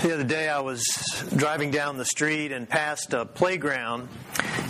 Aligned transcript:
The 0.02 0.14
other 0.14 0.24
day 0.24 0.48
I 0.48 0.60
was 0.60 0.82
driving 1.36 1.70
down 1.70 1.98
the 1.98 2.06
street 2.06 2.52
and 2.52 2.66
passed 2.66 3.12
a 3.12 3.26
playground. 3.26 4.08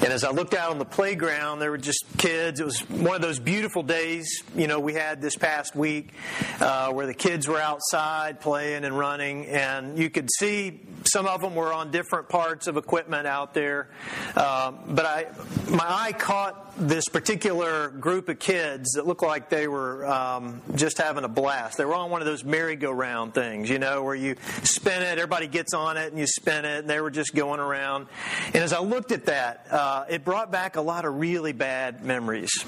And 0.02 0.14
as 0.14 0.24
I 0.24 0.30
looked 0.30 0.54
out 0.54 0.70
on 0.70 0.78
the 0.78 0.86
playground, 0.86 1.58
there 1.58 1.70
were 1.70 1.76
just 1.76 2.04
kids. 2.16 2.58
It 2.58 2.64
was 2.64 2.80
one 2.88 3.14
of 3.14 3.20
those 3.20 3.38
beautiful 3.38 3.82
days, 3.82 4.42
you 4.56 4.66
know, 4.66 4.80
we 4.80 4.94
had 4.94 5.20
this 5.20 5.36
past 5.36 5.76
week 5.76 6.14
uh, 6.58 6.90
where 6.92 7.06
the 7.06 7.12
kids 7.12 7.46
were 7.46 7.60
outside 7.60 8.40
playing 8.40 8.84
and 8.84 8.98
running. 8.98 9.46
And 9.46 9.98
you 9.98 10.08
could 10.08 10.30
see 10.38 10.80
some 11.04 11.26
of 11.26 11.42
them 11.42 11.54
were 11.54 11.72
on 11.72 11.90
different 11.90 12.30
parts 12.30 12.66
of 12.66 12.78
equipment 12.78 13.26
out 13.26 13.52
there. 13.52 13.88
Uh, 14.34 14.72
but 14.88 15.04
I, 15.04 15.26
my 15.68 15.86
eye 15.86 16.12
caught 16.12 16.68
this 16.78 17.08
particular 17.08 17.88
group 17.90 18.30
of 18.30 18.38
kids 18.38 18.92
that 18.92 19.06
looked 19.06 19.22
like 19.22 19.50
they 19.50 19.68
were 19.68 20.06
um, 20.06 20.62
just 20.76 20.96
having 20.96 21.24
a 21.24 21.28
blast. 21.28 21.76
They 21.76 21.84
were 21.84 21.94
on 21.94 22.10
one 22.10 22.22
of 22.22 22.26
those 22.26 22.42
merry-go-round 22.42 23.34
things, 23.34 23.68
you 23.68 23.78
know, 23.78 24.02
where 24.02 24.14
you 24.14 24.36
spin 24.62 25.02
it, 25.02 25.18
everybody 25.18 25.46
gets 25.46 25.74
on 25.74 25.98
it, 25.98 26.10
and 26.10 26.18
you 26.18 26.26
spin 26.26 26.64
it, 26.64 26.78
and 26.78 26.88
they 26.88 27.00
were 27.00 27.10
just 27.10 27.34
going 27.34 27.60
around. 27.60 28.06
And 28.46 28.56
as 28.56 28.72
I 28.72 28.80
looked 28.80 29.12
at 29.12 29.26
that, 29.26 29.66
uh, 29.70 29.89
Uh, 29.90 30.04
it 30.08 30.24
brought 30.24 30.52
back 30.52 30.76
a 30.76 30.80
lot 30.80 31.04
of 31.04 31.18
really 31.18 31.50
bad 31.50 32.04
memories. 32.04 32.64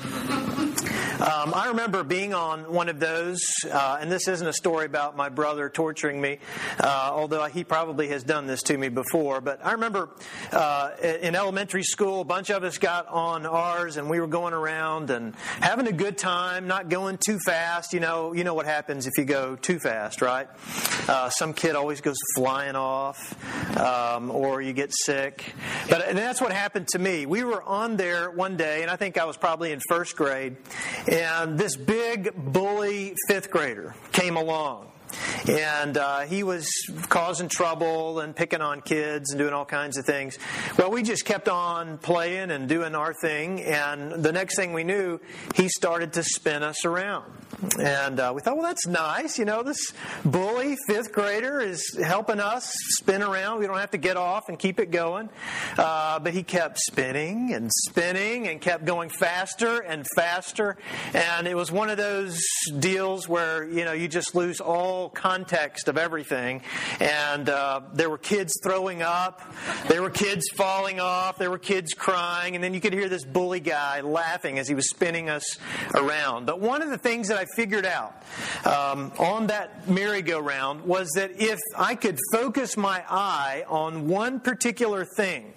Um, 1.21 1.53
I 1.55 1.69
remember 1.69 2.05
being 2.05 2.33
on 2.33 2.73
one 2.73 2.89
of 2.89 2.99
those, 2.99 3.41
uh, 3.71 3.99
and 4.01 4.11
this 4.11 4.29
isn't 4.29 4.47
a 4.47 4.53
story 4.53 4.87
about 4.87 5.15
my 5.15 5.29
brother 5.29 5.69
torturing 5.69 6.21
me, 6.21 6.39
uh, 6.81 7.11
although 7.13 7.45
he 7.45 7.65
probably 7.65 8.09
has 8.09 8.25
done 8.25 8.47
this 8.47 8.63
to 8.65 8.79
me 8.79 8.89
before. 8.89 9.41
But 9.43 9.65
I 9.65 9.73
remember 9.73 10.09
uh, 10.53 10.91
in 11.03 11.35
elementary 11.35 11.83
school, 11.83 12.23
a 12.23 12.25
bunch 12.25 12.51
of 12.51 12.65
us 12.65 12.79
got 12.79 13.09
on 13.09 13.45
ours, 13.45 13.99
and 13.99 14.09
we 14.09 14.21
were 14.21 14.27
going 14.27 14.55
around 14.55 15.11
and 15.11 15.35
having 15.61 15.87
a 15.87 15.93
good 15.93 16.17
time, 16.17 16.67
not 16.67 16.89
going 16.89 17.19
too 17.19 17.39
fast. 17.45 17.93
You 17.93 18.01
know, 18.01 18.33
you 18.33 18.43
know 18.43 18.55
what 18.55 18.67
happens 18.67 19.07
if 19.07 19.13
you 19.19 19.25
go 19.25 19.55
too 19.57 19.79
fast, 19.81 20.23
right? 20.23 20.49
Uh, 21.09 21.29
some 21.29 21.53
kid 21.53 21.77
always 21.77 22.01
goes 22.01 22.17
flying 22.37 22.75
off, 22.75 23.19
um, 23.79 24.31
or 24.31 24.63
you 24.63 24.73
get 24.73 24.93
sick. 24.95 25.45
But 25.91 26.15
that's 26.15 26.41
what 26.41 26.53
happened 26.53 26.89
to 26.89 26.99
me. 26.99 27.27
We 27.27 27.45
were 27.45 27.63
on 27.63 27.97
there 27.97 28.31
one 28.31 28.57
day, 28.57 28.81
and 28.81 28.91
I 28.91 28.97
think 28.97 29.19
I 29.19 29.27
was 29.27 29.37
probably 29.37 29.73
in 29.73 29.81
first 29.89 30.17
grade 30.17 30.57
and 31.13 31.59
this 31.59 31.77
big 31.77 32.33
bully 32.35 33.15
fifth 33.29 33.51
grader 33.51 33.95
came 34.13 34.37
along. 34.37 34.92
And 35.49 35.97
uh, 35.97 36.21
he 36.21 36.43
was 36.43 36.69
causing 37.09 37.49
trouble 37.49 38.21
and 38.21 38.35
picking 38.35 38.61
on 38.61 38.81
kids 38.81 39.31
and 39.31 39.39
doing 39.39 39.53
all 39.53 39.65
kinds 39.65 39.99
of 39.99 40.05
things. 40.05 40.39
Well, 40.79 40.91
we 40.91 41.03
just 41.03 41.25
kept 41.25 41.49
on 41.49 41.99
playing 41.99 42.51
and 42.51 42.69
doing 42.69 42.95
our 42.95 43.15
thing. 43.15 43.61
And 43.63 44.23
the 44.23 44.33
next 44.33 44.57
thing 44.57 44.73
we 44.73 44.85
knew, 44.85 45.21
he 45.55 45.69
started 45.69 46.13
to 46.15 46.23
spin 46.23 46.63
us 46.63 46.85
around. 46.85 47.31
And 47.81 48.19
uh, 48.19 48.33
we 48.35 48.41
thought, 48.41 48.57
well, 48.57 48.67
that's 48.67 48.87
nice. 48.87 49.39
You 49.39 49.45
know, 49.45 49.63
this 49.63 49.93
bully 50.25 50.77
fifth 50.87 51.13
grader 51.13 51.61
is 51.61 51.97
helping 52.03 52.41
us 52.41 52.73
spin 52.99 53.23
around. 53.23 53.61
We 53.61 53.67
don't 53.67 53.79
have 53.79 53.93
to 53.93 53.99
get 53.99 54.17
off 54.17 54.49
and 54.49 54.59
keep 54.59 54.81
it 54.81 54.91
going. 54.91 55.29
Uh, 55.79 56.19
but 56.19 56.33
he 56.33 56.43
kept 56.43 56.79
spinning 56.79 57.53
and 57.55 57.71
spinning 57.73 58.49
and 58.49 58.61
kept 58.61 58.85
going 58.85 59.11
faster 59.11 59.81
and 59.81 60.07
faster. 60.17 60.77
And 61.15 61.47
it 61.47 61.57
was 61.57 61.71
one 61.71 61.91
of 61.91 61.97
those 61.97 62.41
deals 62.79 63.29
where, 63.29 63.69
you 63.69 63.85
know, 63.85 63.93
you 63.93 64.09
just 64.09 64.35
lose 64.35 64.61
all 64.61 65.02
context 65.09 65.89
of 65.89 65.99
everything. 65.99 66.63
And 67.01 67.49
uh, 67.49 67.81
there 67.95 68.11
were 68.11 68.19
kids 68.19 68.55
throwing 68.63 69.03
up, 69.03 69.43
there 69.89 70.03
were 70.03 70.11
kids 70.11 70.45
falling 70.55 71.01
off, 71.01 71.39
there 71.39 71.51
were 71.51 71.59
kids 71.59 71.95
crying. 71.95 72.55
And 72.55 72.63
then 72.63 72.75
you 72.75 72.81
could 72.81 72.93
hear 72.93 73.09
this 73.09 73.25
bully 73.25 73.61
guy 73.61 74.01
laughing 74.01 74.59
as 74.59 74.69
he 74.69 74.75
was 74.75 74.89
spinning 74.91 75.29
us 75.29 75.59
around. 75.95 76.47
But 76.47 76.61
one 76.61 76.83
of 76.83 76.91
the 76.91 76.99
things 76.99 77.29
that 77.29 77.39
I 77.39 77.47
figured 77.57 77.87
out 77.87 78.23
um, 78.65 79.13
on 79.19 79.49
that 79.49 79.89
merry-go-round 79.89 80.83
was 80.85 81.11
that 81.17 81.41
if 81.41 81.59
I 81.77 81.95
could 81.95 82.19
focus 82.33 82.77
my 82.77 83.03
eye 83.09 83.65
on 83.69 84.09
one 84.09 84.41
particular 84.41 85.05
thing, 85.05 85.53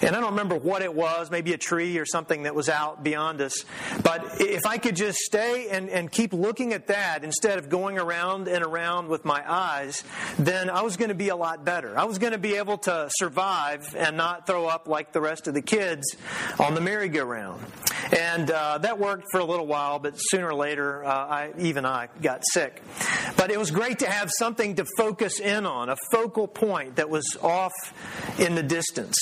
and 0.00 0.16
I 0.16 0.20
don't 0.20 0.30
remember 0.30 0.56
what 0.56 0.82
it 0.82 0.92
was, 0.92 1.30
maybe 1.30 1.52
a 1.52 1.58
tree 1.58 1.98
or 1.98 2.06
something 2.06 2.44
that 2.44 2.54
was 2.54 2.68
out 2.68 3.04
beyond 3.04 3.40
us, 3.40 3.64
but 4.02 4.40
if 4.40 4.66
I 4.66 4.78
could 4.78 4.96
just 4.96 5.18
stay 5.18 5.68
and, 5.70 5.88
and 5.88 6.10
keep 6.10 6.32
looking 6.32 6.72
at 6.72 6.88
that 6.88 7.22
instead 7.22 7.58
of 7.58 7.68
going 7.68 7.98
around 7.98 8.48
and 8.48 8.64
around 8.64 8.81
with 9.08 9.24
my 9.24 9.42
eyes, 9.50 10.02
then 10.38 10.68
I 10.70 10.82
was 10.82 10.96
going 10.96 11.10
to 11.10 11.14
be 11.14 11.28
a 11.28 11.36
lot 11.36 11.64
better. 11.64 11.96
I 11.98 12.04
was 12.04 12.18
going 12.18 12.32
to 12.32 12.38
be 12.38 12.56
able 12.56 12.78
to 12.78 13.08
survive 13.10 13.94
and 13.96 14.16
not 14.16 14.46
throw 14.46 14.66
up 14.66 14.88
like 14.88 15.12
the 15.12 15.20
rest 15.20 15.46
of 15.46 15.54
the 15.54 15.62
kids 15.62 16.16
on 16.58 16.74
the 16.74 16.80
merry-go-round. 16.80 17.62
And 18.10 18.50
uh, 18.50 18.78
that 18.78 18.98
worked 18.98 19.24
for 19.30 19.40
a 19.40 19.44
little 19.44 19.66
while, 19.66 19.98
but 19.98 20.14
sooner 20.16 20.48
or 20.48 20.54
later, 20.54 21.04
uh, 21.04 21.08
I, 21.08 21.52
even 21.58 21.86
I 21.86 22.08
got 22.20 22.42
sick. 22.52 22.82
But 23.36 23.50
it 23.50 23.58
was 23.58 23.70
great 23.70 24.00
to 24.00 24.10
have 24.10 24.30
something 24.38 24.76
to 24.76 24.86
focus 24.96 25.40
in 25.40 25.66
on, 25.66 25.88
a 25.88 25.96
focal 26.10 26.48
point 26.48 26.96
that 26.96 27.08
was 27.08 27.36
off 27.42 27.72
in 28.38 28.54
the 28.54 28.62
distance. 28.62 29.16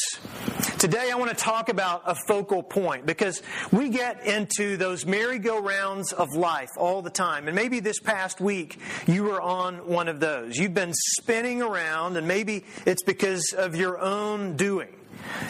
Today, 0.79 1.11
I 1.11 1.17
want 1.17 1.31
to 1.31 1.37
talk 1.37 1.69
about 1.69 2.03
a 2.07 2.15
focal 2.27 2.63
point 2.63 3.05
because 3.05 3.43
we 3.71 3.91
get 3.91 4.27
into 4.27 4.77
those 4.77 5.05
merry-go-rounds 5.05 6.13
of 6.13 6.35
life 6.35 6.71
all 6.77 7.03
the 7.03 7.11
time. 7.11 7.49
And 7.49 7.55
maybe 7.55 7.81
this 7.81 8.01
past 8.01 8.41
week, 8.41 8.79
you 9.07 9.25
were 9.25 9.41
on 9.41 9.87
one 9.87 10.09
of 10.09 10.21
those. 10.21 10.57
You've 10.57 10.75
been 10.75 10.95
spinning 10.95 11.61
around, 11.61 12.17
and 12.17 12.27
maybe 12.27 12.65
it's 12.87 13.03
because 13.03 13.55
of 13.57 13.77
your 13.77 13.99
own 13.99 14.57
doing. 14.57 14.89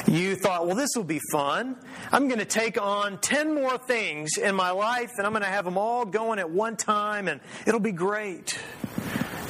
You 0.06 0.36
thought, 0.36 0.66
well, 0.66 0.76
this 0.76 0.90
will 0.96 1.04
be 1.04 1.20
fun. 1.32 1.76
I'm 2.12 2.28
going 2.28 2.38
to 2.38 2.44
take 2.44 2.80
on 2.80 3.18
10 3.18 3.54
more 3.54 3.78
things 3.78 4.36
in 4.36 4.54
my 4.54 4.70
life 4.70 5.10
and 5.16 5.26
I'm 5.26 5.32
going 5.32 5.42
to 5.42 5.48
have 5.48 5.64
them 5.64 5.78
all 5.78 6.04
going 6.04 6.38
at 6.38 6.50
one 6.50 6.76
time 6.76 7.28
and 7.28 7.40
it'll 7.66 7.80
be 7.80 7.92
great. 7.92 8.58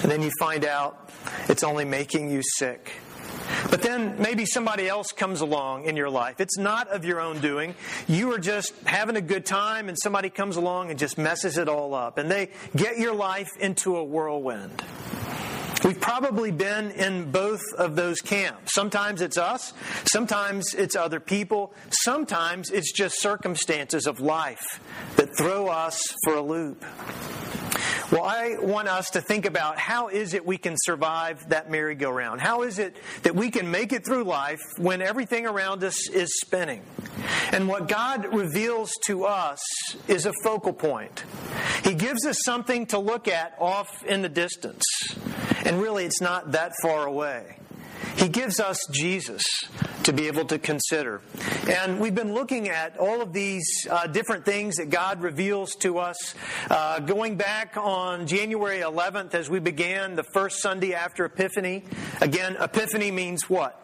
And 0.03 0.11
then 0.11 0.23
you 0.23 0.31
find 0.39 0.65
out 0.65 1.11
it's 1.49 1.63
only 1.63 1.85
making 1.85 2.31
you 2.31 2.43
sick. 2.43 2.93
But 3.71 3.83
then 3.83 4.17
maybe 4.21 4.47
somebody 4.47 4.89
else 4.89 5.13
comes 5.13 5.41
along 5.41 5.85
in 5.85 5.97
your 5.97 6.11
life. 6.11 6.41
It's 6.41 6.59
not 6.59 6.89
of 6.89 7.05
your 7.05 7.21
own 7.21 7.41
doing. 7.41 7.75
You 8.09 8.33
are 8.33 8.39
just 8.39 8.73
having 8.85 9.17
a 9.17 9.21
good 9.21 9.45
time, 9.45 9.89
and 9.89 9.99
somebody 9.99 10.31
comes 10.31 10.57
along 10.57 10.91
and 10.91 10.99
just 10.99 11.19
messes 11.19 11.59
it 11.59 11.69
all 11.69 11.95
up. 11.95 12.19
And 12.19 12.31
they 12.31 12.51
get 12.75 12.99
your 12.99 13.15
life 13.15 13.51
into 13.59 13.97
a 13.97 14.05
whirlwind. 14.05 14.83
We've 15.85 16.01
probably 16.01 16.51
been 16.51 16.91
in 16.91 17.31
both 17.31 17.63
of 17.79 17.97
those 17.97 18.21
camps. 18.21 18.75
Sometimes 18.75 19.23
it's 19.23 19.39
us, 19.39 19.73
sometimes 20.05 20.75
it's 20.75 20.95
other 20.95 21.21
people, 21.21 21.73
sometimes 21.91 22.71
it's 22.71 22.93
just 22.93 23.21
circumstances 23.21 24.07
of 24.07 24.21
life 24.21 24.81
that 25.17 25.31
throw 25.39 25.69
us 25.69 26.03
for 26.25 26.35
a 26.35 26.43
loop. 26.43 26.85
Well, 28.13 28.25
I 28.25 28.57
want 28.61 28.89
us 28.89 29.11
to 29.11 29.21
think 29.21 29.47
about 29.47 29.79
how 29.79 30.09
is 30.09 30.35
it 30.35 30.45
we 30.45 30.59
can 30.59 30.75
survive 30.77 31.49
that 31.51 31.71
merry-go-round? 31.71 32.41
How 32.41 32.63
is 32.63 32.81
it 32.81 32.97
that 33.23 33.37
we 33.37 33.51
can 33.51 33.71
make 33.71 33.93
it 33.93 34.05
through 34.05 34.25
life 34.25 34.61
when 34.79 35.01
everything 35.01 35.47
around 35.47 35.85
us 35.85 36.11
is 36.11 36.29
spinning? 36.41 36.83
And 37.53 37.69
what 37.69 37.87
God 37.87 38.35
reveals 38.35 38.93
to 39.07 39.25
us 39.25 39.61
is 40.09 40.27
a 40.27 40.33
focal 40.43 40.73
point. 40.73 41.25
He 41.85 41.95
gives 41.95 42.27
us 42.27 42.37
something 42.45 42.87
to 42.87 42.99
look 42.99 43.29
at 43.29 43.55
off 43.61 44.05
in 44.05 44.23
the 44.23 44.29
distance. 44.29 44.85
And 45.65 45.81
really, 45.81 46.05
it's 46.05 46.21
not 46.21 46.53
that 46.53 46.73
far 46.83 47.07
away. 47.07 47.57
He 48.17 48.29
gives 48.29 48.61
us 48.61 48.79
Jesus 48.91 49.43
to 50.03 50.13
be 50.13 50.27
able 50.27 50.45
to 50.47 50.59
consider. 50.59 51.21
And 51.69 52.01
we've 52.01 52.15
been 52.15 52.35
looking 52.35 52.69
at 52.69 52.99
all 52.99 53.21
of 53.23 53.33
these 53.33 53.87
uh, 53.89 54.07
different 54.07 54.45
things 54.45 54.77
that 54.77 54.91
God 54.91 55.23
reveals 55.23 55.75
to 55.77 55.99
us. 55.99 56.35
Uh, 56.69 57.01
going 57.01 57.37
back 57.37 57.77
on 57.77 58.27
January 58.27 58.81
11th, 58.81 59.35
as 59.35 59.49
we 59.49 59.59
began 59.59 60.17
the 60.17 60.25
first 60.35 60.61
Sunday 60.61 60.95
after 60.95 61.25
Epiphany. 61.25 61.85
Again, 62.21 62.57
Epiphany 62.59 63.11
means 63.11 63.49
what? 63.49 63.77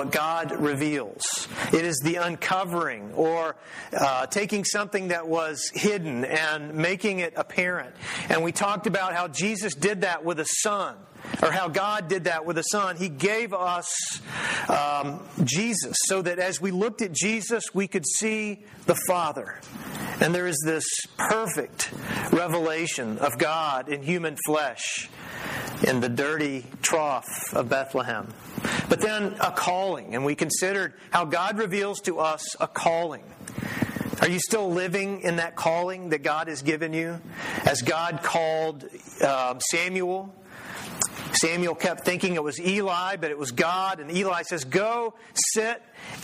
What 0.00 0.10
God 0.10 0.52
reveals. 0.52 1.46
It 1.74 1.84
is 1.84 2.00
the 2.02 2.14
uncovering 2.16 3.12
or 3.12 3.54
uh, 3.92 4.24
taking 4.24 4.64
something 4.64 5.08
that 5.08 5.28
was 5.28 5.70
hidden 5.74 6.24
and 6.24 6.72
making 6.72 7.18
it 7.18 7.34
apparent. 7.36 7.94
And 8.30 8.42
we 8.42 8.50
talked 8.50 8.86
about 8.86 9.12
how 9.12 9.28
Jesus 9.28 9.74
did 9.74 10.00
that 10.00 10.24
with 10.24 10.40
a 10.40 10.46
son 10.46 10.96
or 11.42 11.50
how 11.50 11.68
God 11.68 12.08
did 12.08 12.24
that 12.24 12.46
with 12.46 12.56
a 12.56 12.62
Son. 12.62 12.96
He 12.96 13.10
gave 13.10 13.52
us 13.52 14.22
um, 14.70 15.20
Jesus 15.44 15.96
so 16.06 16.22
that 16.22 16.38
as 16.38 16.62
we 16.62 16.70
looked 16.70 17.02
at 17.02 17.12
Jesus, 17.12 17.64
we 17.74 17.86
could 17.86 18.06
see 18.06 18.60
the 18.86 18.96
Father. 19.06 19.60
And 20.22 20.34
there 20.34 20.46
is 20.46 20.62
this 20.64 20.84
perfect 21.18 21.92
revelation 22.32 23.18
of 23.18 23.36
God 23.36 23.90
in 23.90 24.02
human 24.02 24.38
flesh 24.46 25.10
in 25.86 26.00
the 26.00 26.08
dirty 26.08 26.64
trough 26.82 27.52
of 27.54 27.68
Bethlehem. 27.68 28.28
But 28.90 29.00
then 29.00 29.36
a 29.40 29.52
calling, 29.52 30.14
and 30.14 30.24
we 30.24 30.34
considered 30.34 30.92
how 31.10 31.24
God 31.24 31.56
reveals 31.56 32.00
to 32.02 32.18
us 32.18 32.56
a 32.60 32.68
calling. 32.68 33.22
Are 34.20 34.28
you 34.28 34.38
still 34.38 34.70
living 34.70 35.22
in 35.22 35.36
that 35.36 35.56
calling 35.56 36.10
that 36.10 36.22
God 36.22 36.48
has 36.48 36.60
given 36.60 36.92
you? 36.92 37.20
As 37.64 37.80
God 37.80 38.20
called 38.22 38.84
uh, 39.22 39.58
Samuel 39.60 40.34
Samuel 41.32 41.74
kept 41.74 42.04
thinking 42.04 42.34
it 42.34 42.42
was 42.42 42.60
Eli, 42.60 43.16
but 43.16 43.30
it 43.30 43.38
was 43.38 43.52
God. 43.52 44.00
And 44.00 44.10
Eli 44.10 44.42
says, 44.42 44.64
Go, 44.64 45.14
sit, 45.32 45.82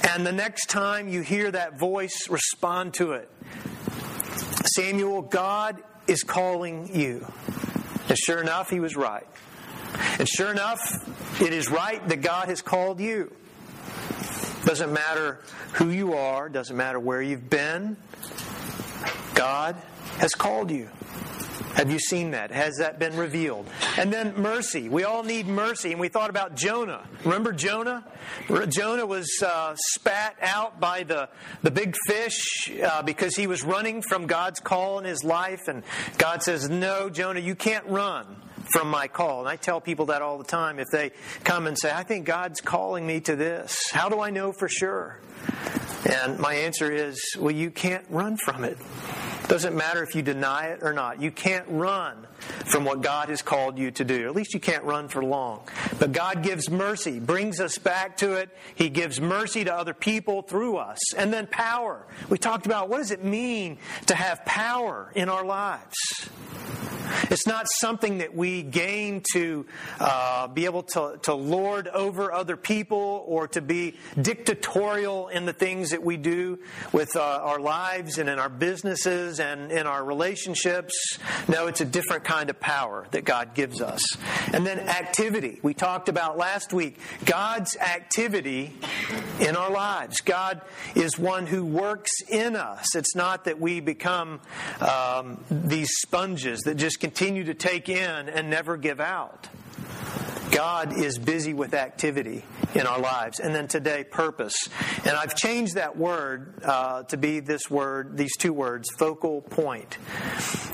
and 0.08 0.26
the 0.26 0.32
next 0.32 0.68
time 0.68 1.08
you 1.08 1.20
hear 1.20 1.50
that 1.50 1.78
voice, 1.78 2.28
respond 2.28 2.94
to 2.94 3.12
it. 3.12 3.30
Samuel, 4.74 5.22
God 5.22 5.82
is 6.06 6.22
calling 6.22 6.94
you. 6.94 7.26
And 8.08 8.18
sure 8.18 8.40
enough, 8.40 8.70
he 8.70 8.80
was 8.80 8.96
right. 8.96 9.26
And 10.18 10.28
sure 10.28 10.50
enough, 10.50 10.80
it 11.40 11.52
is 11.52 11.70
right 11.70 12.06
that 12.08 12.22
God 12.22 12.48
has 12.48 12.62
called 12.62 13.00
you. 13.00 13.32
Doesn't 14.64 14.92
matter 14.92 15.40
who 15.74 15.90
you 15.90 16.14
are, 16.14 16.48
doesn't 16.48 16.76
matter 16.76 16.98
where 16.98 17.22
you've 17.22 17.48
been, 17.48 17.96
God 19.34 19.76
has 20.18 20.34
called 20.34 20.70
you. 20.70 20.88
Have 21.74 21.90
you 21.90 21.98
seen 21.98 22.30
that? 22.30 22.50
Has 22.50 22.78
that 22.78 22.98
been 22.98 23.16
revealed? 23.16 23.68
And 23.98 24.10
then 24.10 24.34
mercy. 24.40 24.88
We 24.88 25.04
all 25.04 25.22
need 25.22 25.46
mercy. 25.46 25.92
And 25.92 26.00
we 26.00 26.08
thought 26.08 26.30
about 26.30 26.56
Jonah. 26.56 27.06
Remember 27.22 27.52
Jonah? 27.52 28.02
Jonah 28.68 29.04
was 29.04 29.28
uh, 29.44 29.76
spat 29.76 30.36
out 30.40 30.80
by 30.80 31.02
the, 31.02 31.28
the 31.62 31.70
big 31.70 31.94
fish 32.06 32.72
uh, 32.82 33.02
because 33.02 33.36
he 33.36 33.46
was 33.46 33.62
running 33.62 34.00
from 34.00 34.26
God's 34.26 34.58
call 34.58 34.98
in 34.98 35.04
his 35.04 35.22
life. 35.22 35.68
And 35.68 35.82
God 36.16 36.42
says, 36.42 36.70
No, 36.70 37.10
Jonah, 37.10 37.40
you 37.40 37.54
can't 37.54 37.86
run 37.86 38.42
from 38.72 38.90
my 38.90 39.08
call. 39.08 39.40
And 39.40 39.48
I 39.48 39.56
tell 39.56 39.80
people 39.80 40.06
that 40.06 40.22
all 40.22 40.38
the 40.38 40.44
time 40.44 40.78
if 40.78 40.88
they 40.90 41.12
come 41.44 41.66
and 41.66 41.78
say, 41.78 41.92
I 41.92 42.02
think 42.02 42.26
God's 42.26 42.60
calling 42.60 43.06
me 43.06 43.20
to 43.20 43.36
this. 43.36 43.90
How 43.90 44.08
do 44.08 44.20
I 44.20 44.30
know 44.30 44.52
for 44.52 44.68
sure? 44.68 45.20
And 46.08 46.38
my 46.38 46.54
answer 46.54 46.90
is, 46.90 47.20
well, 47.38 47.54
you 47.54 47.70
can't 47.70 48.04
run 48.10 48.36
from 48.36 48.64
it. 48.64 48.78
Doesn't 49.48 49.76
matter 49.76 50.02
if 50.02 50.14
you 50.14 50.22
deny 50.22 50.68
it 50.68 50.80
or 50.82 50.92
not. 50.92 51.20
You 51.20 51.30
can't 51.30 51.66
run 51.68 52.26
from 52.66 52.84
what 52.84 53.00
God 53.00 53.28
has 53.28 53.42
called 53.42 53.78
you 53.78 53.90
to 53.92 54.04
do. 54.04 54.26
At 54.26 54.34
least 54.34 54.54
you 54.54 54.60
can't 54.60 54.84
run 54.84 55.08
for 55.08 55.24
long. 55.24 55.62
But 55.98 56.12
God 56.12 56.42
gives 56.42 56.68
mercy, 56.68 57.20
brings 57.20 57.60
us 57.60 57.78
back 57.78 58.16
to 58.18 58.34
it. 58.34 58.50
He 58.74 58.88
gives 58.88 59.20
mercy 59.20 59.64
to 59.64 59.74
other 59.74 59.94
people 59.94 60.42
through 60.42 60.76
us. 60.76 60.98
And 61.14 61.32
then 61.32 61.46
power. 61.46 62.06
We 62.28 62.38
talked 62.38 62.66
about 62.66 62.88
what 62.88 62.98
does 62.98 63.12
it 63.12 63.24
mean 63.24 63.78
to 64.06 64.14
have 64.14 64.44
power 64.44 65.10
in 65.14 65.28
our 65.28 65.44
lives? 65.44 65.94
It's 67.30 67.46
not 67.46 67.66
something 67.80 68.18
that 68.18 68.34
we 68.34 68.62
gain 68.62 69.22
to 69.32 69.66
uh, 70.00 70.48
be 70.48 70.64
able 70.64 70.82
to, 70.82 71.18
to 71.22 71.34
lord 71.34 71.88
over 71.88 72.32
other 72.32 72.56
people 72.56 73.24
or 73.26 73.48
to 73.48 73.60
be 73.60 73.94
dictatorial 74.20 75.28
in 75.28 75.46
the 75.46 75.52
things 75.52 75.90
that 75.90 76.02
we 76.02 76.16
do 76.16 76.58
with 76.92 77.16
uh, 77.16 77.20
our 77.20 77.58
lives 77.58 78.18
and 78.18 78.28
in 78.28 78.38
our 78.38 78.48
businesses 78.48 79.40
and 79.40 79.72
in 79.72 79.86
our 79.86 80.04
relationships. 80.04 81.18
No, 81.48 81.66
it's 81.66 81.80
a 81.80 81.84
different 81.84 82.24
kind 82.24 82.50
of 82.50 82.60
power 82.60 83.06
that 83.10 83.24
God 83.24 83.54
gives 83.54 83.80
us. 83.80 84.00
And 84.52 84.66
then 84.66 84.78
activity. 84.80 85.60
We 85.62 85.74
talked 85.74 86.08
about 86.08 86.36
last 86.36 86.72
week 86.72 86.98
God's 87.24 87.76
activity 87.76 88.72
in 89.40 89.56
our 89.56 89.70
lives. 89.70 90.20
God 90.20 90.62
is 90.94 91.18
one 91.18 91.46
who 91.46 91.64
works 91.64 92.12
in 92.30 92.56
us. 92.56 92.94
It's 92.94 93.14
not 93.14 93.44
that 93.44 93.60
we 93.60 93.80
become 93.80 94.40
um, 94.80 95.44
these 95.50 95.90
sponges 95.98 96.60
that 96.60 96.76
just 96.76 96.95
continue 96.96 97.44
to 97.44 97.54
take 97.54 97.88
in 97.88 98.28
and 98.28 98.50
never 98.50 98.76
give 98.76 99.00
out. 99.00 99.48
God 100.56 100.96
is 100.98 101.18
busy 101.18 101.52
with 101.52 101.74
activity 101.74 102.42
in 102.74 102.86
our 102.86 102.98
lives. 102.98 103.40
And 103.40 103.54
then 103.54 103.68
today, 103.68 104.04
purpose. 104.04 104.70
And 105.04 105.14
I've 105.14 105.36
changed 105.36 105.74
that 105.74 105.98
word 105.98 106.54
uh, 106.64 107.02
to 107.04 107.18
be 107.18 107.40
this 107.40 107.70
word, 107.70 108.16
these 108.16 108.34
two 108.38 108.54
words, 108.54 108.88
focal 108.98 109.42
point, 109.42 109.98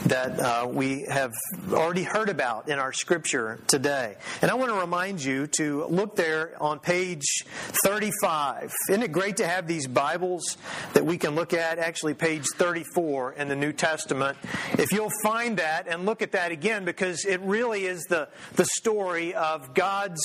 that 0.07 0.39
uh, 0.39 0.69
we 0.69 1.05
have 1.11 1.33
already 1.73 2.05
heard 2.05 2.29
about 2.29 2.69
in 2.69 2.79
our 2.79 2.93
scripture 2.93 3.59
today. 3.67 4.19
And 4.41 4.53
I 4.53 4.55
want 4.55 4.71
to 4.71 4.79
remind 4.79 5.23
you 5.23 5.49
to 5.59 5.85
look 5.87 6.15
there 6.15 6.55
on 6.63 6.79
page 6.79 7.45
35. 7.85 8.73
Isn't 8.89 9.03
it 9.03 9.11
great 9.11 9.39
to 9.39 9.49
have 9.49 9.67
these 9.67 9.89
Bibles 9.89 10.59
that 10.95 11.05
we 11.05 11.19
can 11.19 11.35
look 11.35 11.53
at? 11.53 11.81
Actually, 11.81 12.15
page 12.15 12.45
34 12.55 13.33
in 13.33 13.49
the 13.49 13.57
New 13.57 13.73
Testament. 13.73 14.39
If 14.75 14.93
you'll 14.93 15.11
find 15.25 15.57
that 15.57 15.89
and 15.89 16.07
look 16.07 16.23
at 16.23 16.33
that 16.33 16.53
again, 16.53 16.85
because 16.85 17.25
it 17.25 17.41
really 17.41 17.85
is 17.85 18.05
the, 18.05 18.29
the 18.55 18.67
story 18.67 19.35
of 19.35 19.72
God's 19.75 20.23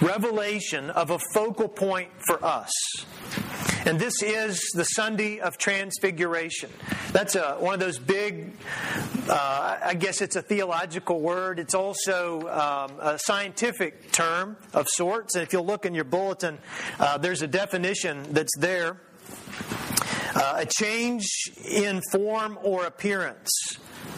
revelation 0.00 0.90
of 0.90 1.10
a 1.10 1.18
focal 1.34 1.68
point 1.68 2.10
for 2.26 2.44
us. 2.44 2.70
And 3.84 4.00
this 4.00 4.22
is 4.22 4.60
the 4.74 4.84
Sunday 4.84 5.38
of 5.38 5.58
Transfiguration. 5.58 6.70
That's 7.12 7.36
a, 7.36 7.54
one 7.54 7.74
of 7.74 7.80
those 7.80 7.98
big, 7.98 8.52
uh, 9.28 9.78
I 9.82 9.94
guess 9.94 10.20
it's 10.20 10.36
a 10.36 10.42
theological 10.42 11.20
word. 11.20 11.58
It's 11.58 11.74
also 11.74 12.40
um, 12.48 12.98
a 13.00 13.18
scientific 13.18 14.10
term 14.12 14.56
of 14.74 14.88
sorts. 14.88 15.36
And 15.36 15.42
if 15.42 15.52
you'll 15.52 15.66
look 15.66 15.86
in 15.86 15.94
your 15.94 16.04
bulletin, 16.04 16.58
uh, 16.98 17.18
there's 17.18 17.42
a 17.42 17.46
definition 17.46 18.32
that's 18.32 18.56
there 18.58 19.00
uh, 20.36 20.56
a 20.58 20.66
change 20.66 21.50
in 21.64 22.02
form 22.12 22.58
or 22.62 22.84
appearance, 22.84 23.50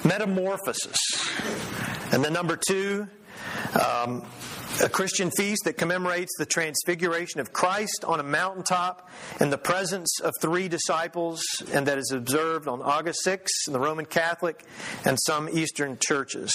metamorphosis. 0.04 0.96
And 2.12 2.24
then 2.24 2.32
number 2.32 2.56
two, 2.56 3.06
um, 3.80 4.26
a 4.80 4.88
Christian 4.88 5.30
feast 5.30 5.64
that 5.64 5.76
commemorates 5.76 6.32
the 6.38 6.46
transfiguration 6.46 7.40
of 7.40 7.52
Christ 7.52 8.04
on 8.06 8.20
a 8.20 8.22
mountaintop 8.22 9.08
in 9.40 9.50
the 9.50 9.58
presence 9.58 10.20
of 10.20 10.32
three 10.40 10.68
disciples, 10.68 11.42
and 11.72 11.86
that 11.86 11.98
is 11.98 12.12
observed 12.12 12.68
on 12.68 12.82
August 12.82 13.20
6th 13.26 13.66
in 13.66 13.72
the 13.72 13.80
Roman 13.80 14.04
Catholic 14.04 14.64
and 15.04 15.18
some 15.26 15.48
Eastern 15.48 15.98
churches, 15.98 16.54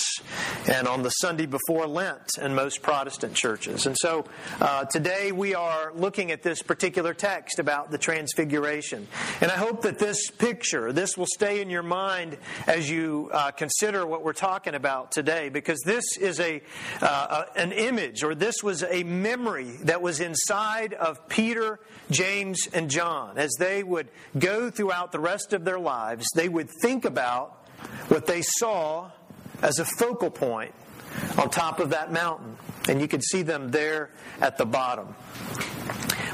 and 0.70 0.88
on 0.88 1.04
the 1.04 1.10
Sunday 1.10 1.46
before 1.46 1.86
Lent 1.88 2.38
in 2.42 2.56
most 2.56 2.82
Protestant 2.82 3.34
churches. 3.36 3.86
And 3.86 3.98
so 3.98 4.26
uh, 4.62 4.86
today 4.86 5.32
we 5.32 5.56
are 5.56 5.92
looking 5.94 6.32
at 6.32 6.44
this 6.44 6.62
particular 6.62 7.14
text 7.14 7.60
about 7.60 7.92
the 7.92 7.98
transfiguration. 7.98 9.08
And 9.42 9.52
I 9.52 9.58
hope 9.58 9.82
that 9.82 10.00
this 10.00 10.30
picture, 10.30 10.94
this 10.94 11.18
will 11.18 11.28
stay 11.34 11.62
in 11.62 11.70
your 11.70 11.84
mind 11.84 12.38
as 12.68 12.90
you 12.90 13.30
uh, 13.34 13.52
consider 13.52 14.06
what 14.06 14.24
we're 14.24 14.34
talking 14.34 14.76
about 14.76 15.12
today, 15.12 15.50
because 15.50 15.82
this 15.86 16.18
is 16.18 16.40
a, 16.40 16.62
uh, 17.02 17.46
an 17.56 17.72
image 17.72 18.13
image, 18.14 18.24
or 18.24 18.36
this 18.36 18.64
was 18.64 18.84
a 18.84 19.04
memory 19.04 19.72
that 19.84 20.02
was 20.02 20.20
inside 20.20 20.94
of 20.94 21.28
Peter, 21.28 21.80
James, 22.12 22.68
and 22.74 22.90
John. 22.90 23.38
As 23.38 23.52
they 23.60 23.84
would 23.84 24.10
go 24.38 24.70
throughout 24.70 25.12
the 25.12 25.20
rest 25.20 25.54
of 25.54 25.66
their 25.66 25.80
lives, 25.80 26.26
they 26.36 26.50
would 26.50 26.70
think 26.82 27.06
about 27.06 27.68
what 28.08 28.26
they 28.26 28.42
saw 28.42 29.12
as 29.62 29.80
a 29.80 29.86
focal 29.86 30.30
point 30.30 30.74
on 31.38 31.50
top 31.50 31.80
of 31.80 31.92
that 31.92 32.12
mountain. 32.12 32.58
And 32.88 33.02
you 33.02 33.08
could 33.08 33.24
see 33.24 33.44
them 33.44 33.72
there 33.72 34.10
at 34.42 34.58
the 34.58 34.66
bottom. 34.66 35.16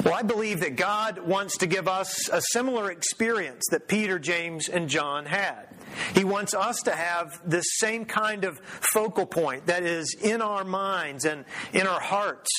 Well, 0.03 0.13
I 0.13 0.24
believe 0.24 0.62
that 0.62 0.75
God 0.77 1.19
wants 1.19 1.57
to 1.57 1.67
give 1.67 1.88
us 1.88 2.29
a 2.29 2.41
similar 2.51 2.89
experience 2.89 3.65
that 3.71 3.88
Peter, 3.88 4.17
James, 4.17 4.69
and 4.69 4.89
John 4.89 5.25
had. 5.25 5.67
He 6.13 6.24
wants 6.24 6.53
us 6.53 6.81
to 6.84 6.91
have 6.91 7.39
this 7.46 7.65
same 7.77 8.05
kind 8.05 8.43
of 8.43 8.60
focal 8.93 9.25
point 9.25 9.67
that 9.67 9.84
is 9.84 10.15
in 10.22 10.41
our 10.41 10.63
minds 10.63 11.25
and 11.25 11.46
in 11.74 11.88
our 11.88 12.00
hearts 12.00 12.50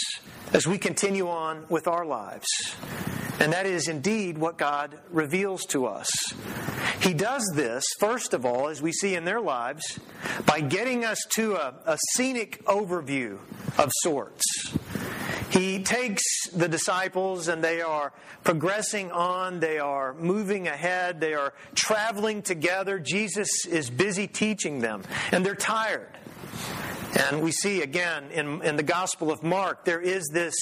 as 0.53 0.67
we 0.67 0.79
continue 0.79 1.29
on 1.29 1.65
with 1.69 1.87
our 1.87 2.05
lives. 2.05 2.47
And 3.41 3.53
that 3.55 3.65
is 3.65 3.89
indeed 3.89 4.37
what 4.37 4.59
God 4.59 4.99
reveals 5.11 5.65
to 5.67 5.87
us. 5.87 6.11
He 7.01 7.15
does 7.15 7.43
this, 7.55 7.85
first 7.99 8.35
of 8.35 8.45
all, 8.45 8.69
as 8.69 8.83
we 8.83 8.93
see 8.93 9.15
in 9.15 9.25
their 9.25 9.41
lives, 9.41 9.99
by 10.45 10.61
getting 10.61 11.05
us 11.05 11.19
to 11.37 11.55
a, 11.55 11.75
a 11.87 11.99
scenic 12.13 12.63
overview 12.67 13.39
of 13.79 13.91
sorts. 14.03 14.45
He 15.51 15.83
takes 15.83 16.23
the 16.51 16.69
disciples 16.69 17.49
and 17.49 17.63
they 17.63 17.81
are 17.81 18.13
progressing 18.45 19.11
on, 19.11 19.59
they 19.59 19.81
are 19.81 20.15
moving 20.15 20.69
ahead, 20.69 21.21
they 21.21 21.35
are 21.35 21.53
traveling 21.75 22.43
together. 22.43 23.01
Jesus 23.01 23.67
is 23.67 23.91
busy 23.91 24.29
teaching 24.29 24.79
them, 24.79 25.03
and 25.33 25.45
they're 25.45 25.57
tired. 25.57 26.09
And 27.19 27.43
we 27.43 27.51
see 27.51 27.83
again 27.83 28.31
in, 28.31 28.63
in 28.63 28.77
the 28.77 28.85
Gospel 28.85 29.33
of 29.33 29.43
Mark, 29.43 29.85
there 29.85 30.01
is 30.01 30.31
this 30.33 30.55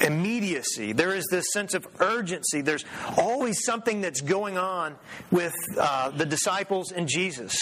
immediacy, 0.00 0.92
there 0.92 1.12
is 1.12 1.26
this 1.30 1.46
sense 1.52 1.74
of 1.74 1.86
urgency. 1.98 2.60
There's 2.60 2.84
always 3.18 3.64
something 3.64 4.00
that's 4.00 4.20
going 4.20 4.56
on 4.56 4.94
with 5.32 5.54
uh, 5.76 6.10
the 6.10 6.26
disciples 6.26 6.92
and 6.92 7.08
Jesus 7.08 7.58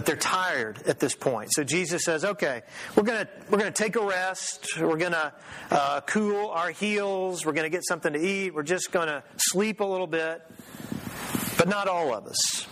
but 0.00 0.06
they're 0.06 0.16
tired 0.16 0.80
at 0.86 0.98
this 0.98 1.14
point. 1.14 1.50
So 1.52 1.62
Jesus 1.62 2.04
says, 2.04 2.24
"Okay, 2.24 2.62
we're 2.96 3.02
gonna 3.02 3.28
we're 3.50 3.58
gonna 3.58 3.70
take 3.70 3.96
a 3.96 4.02
rest. 4.02 4.80
We're 4.80 4.96
gonna 4.96 5.34
uh, 5.70 6.00
cool 6.06 6.48
our 6.48 6.70
heels. 6.70 7.44
We're 7.44 7.52
gonna 7.52 7.68
get 7.68 7.86
something 7.86 8.14
to 8.14 8.18
eat. 8.18 8.54
We're 8.54 8.62
just 8.62 8.92
gonna 8.92 9.22
sleep 9.36 9.80
a 9.80 9.84
little 9.84 10.06
bit." 10.06 10.40
But 11.58 11.68
not 11.68 11.86
all 11.86 12.14
of 12.14 12.26
us. 12.26 12.66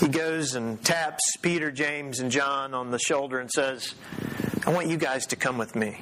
He 0.00 0.08
goes 0.08 0.54
and 0.54 0.82
taps 0.82 1.36
Peter, 1.42 1.70
James, 1.70 2.20
and 2.20 2.30
John 2.30 2.72
on 2.72 2.90
the 2.90 2.98
shoulder 2.98 3.40
and 3.40 3.50
says, 3.50 3.94
"I 4.66 4.70
want 4.70 4.86
you 4.86 4.96
guys 4.96 5.26
to 5.26 5.36
come 5.36 5.58
with 5.58 5.76
me." 5.76 6.00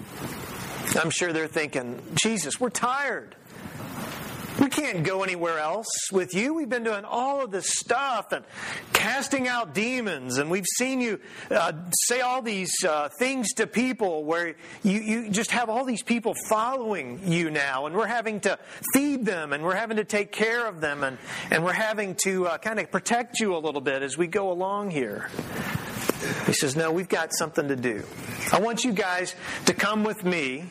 I'm 0.94 1.10
sure 1.10 1.32
they're 1.32 1.48
thinking, 1.48 2.00
"Jesus, 2.14 2.60
we're 2.60 2.70
tired." 2.70 3.34
We 4.62 4.68
can't 4.68 5.02
go 5.02 5.24
anywhere 5.24 5.58
else 5.58 5.88
with 6.12 6.34
you. 6.34 6.54
We've 6.54 6.68
been 6.68 6.84
doing 6.84 7.04
all 7.04 7.42
of 7.42 7.50
this 7.50 7.66
stuff 7.68 8.30
and 8.30 8.44
casting 8.92 9.48
out 9.48 9.74
demons, 9.74 10.38
and 10.38 10.48
we've 10.48 10.68
seen 10.76 11.00
you 11.00 11.18
uh, 11.50 11.72
say 12.06 12.20
all 12.20 12.42
these 12.42 12.72
uh, 12.88 13.08
things 13.08 13.54
to 13.54 13.66
people 13.66 14.22
where 14.22 14.54
you, 14.84 15.00
you 15.00 15.30
just 15.30 15.50
have 15.50 15.68
all 15.68 15.84
these 15.84 16.04
people 16.04 16.34
following 16.48 17.22
you 17.24 17.50
now, 17.50 17.86
and 17.86 17.96
we're 17.96 18.06
having 18.06 18.38
to 18.42 18.56
feed 18.94 19.24
them, 19.24 19.52
and 19.52 19.64
we're 19.64 19.74
having 19.74 19.96
to 19.96 20.04
take 20.04 20.30
care 20.30 20.68
of 20.68 20.80
them, 20.80 21.02
and, 21.02 21.18
and 21.50 21.64
we're 21.64 21.72
having 21.72 22.14
to 22.22 22.46
uh, 22.46 22.58
kind 22.58 22.78
of 22.78 22.88
protect 22.92 23.40
you 23.40 23.56
a 23.56 23.58
little 23.58 23.80
bit 23.80 24.04
as 24.04 24.16
we 24.16 24.28
go 24.28 24.52
along 24.52 24.92
here. 24.92 25.28
He 26.46 26.52
says, 26.52 26.76
No, 26.76 26.92
we've 26.92 27.08
got 27.08 27.34
something 27.34 27.66
to 27.66 27.74
do. 27.74 28.04
I 28.52 28.60
want 28.60 28.84
you 28.84 28.92
guys 28.92 29.34
to 29.64 29.74
come 29.74 30.04
with 30.04 30.22
me, 30.24 30.66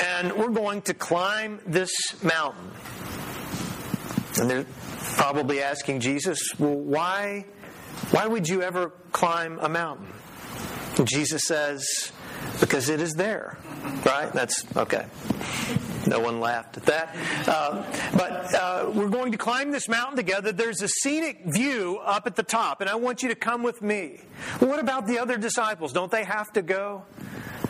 and 0.00 0.32
we're 0.32 0.48
going 0.48 0.80
to 0.82 0.94
climb 0.94 1.60
this 1.66 1.92
mountain. 2.22 2.70
And 4.38 4.50
they're 4.50 4.66
probably 5.16 5.62
asking 5.62 6.00
Jesus, 6.00 6.52
Well, 6.58 6.74
why, 6.74 7.44
why 8.10 8.26
would 8.26 8.48
you 8.48 8.62
ever 8.62 8.90
climb 9.12 9.58
a 9.60 9.68
mountain? 9.68 10.06
And 10.96 11.06
Jesus 11.06 11.42
says, 11.44 12.12
Because 12.60 12.88
it 12.88 13.00
is 13.00 13.14
there. 13.14 13.58
Right? 14.04 14.32
That's 14.32 14.64
okay. 14.76 15.06
No 16.06 16.20
one 16.20 16.40
laughed 16.40 16.78
at 16.78 16.86
that. 16.86 17.16
Uh, 17.46 17.82
but 18.16 18.54
uh, 18.54 18.90
we're 18.94 19.08
going 19.08 19.32
to 19.32 19.38
climb 19.38 19.72
this 19.72 19.88
mountain 19.88 20.16
together. 20.16 20.52
There's 20.52 20.80
a 20.82 20.88
scenic 20.88 21.44
view 21.44 21.98
up 22.02 22.26
at 22.26 22.34
the 22.34 22.42
top, 22.42 22.80
and 22.80 22.88
I 22.88 22.94
want 22.94 23.22
you 23.22 23.28
to 23.28 23.34
come 23.34 23.62
with 23.62 23.82
me. 23.82 24.20
Well, 24.60 24.70
what 24.70 24.78
about 24.78 25.06
the 25.06 25.18
other 25.18 25.36
disciples? 25.36 25.92
Don't 25.92 26.10
they 26.10 26.24
have 26.24 26.52
to 26.54 26.62
go? 26.62 27.04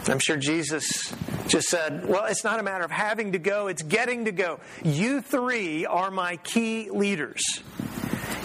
I'm 0.06 0.18
sure 0.18 0.36
Jesus 0.36 1.14
just 1.48 1.68
said, 1.68 2.08
Well, 2.08 2.24
it's 2.26 2.44
not 2.44 2.60
a 2.60 2.62
matter 2.62 2.84
of 2.84 2.90
having 2.90 3.32
to 3.32 3.38
go, 3.38 3.66
it's 3.66 3.82
getting 3.82 4.24
to 4.26 4.32
go. 4.32 4.60
You 4.82 5.20
three 5.20 5.86
are 5.86 6.10
my 6.10 6.36
key 6.36 6.90
leaders. 6.90 7.42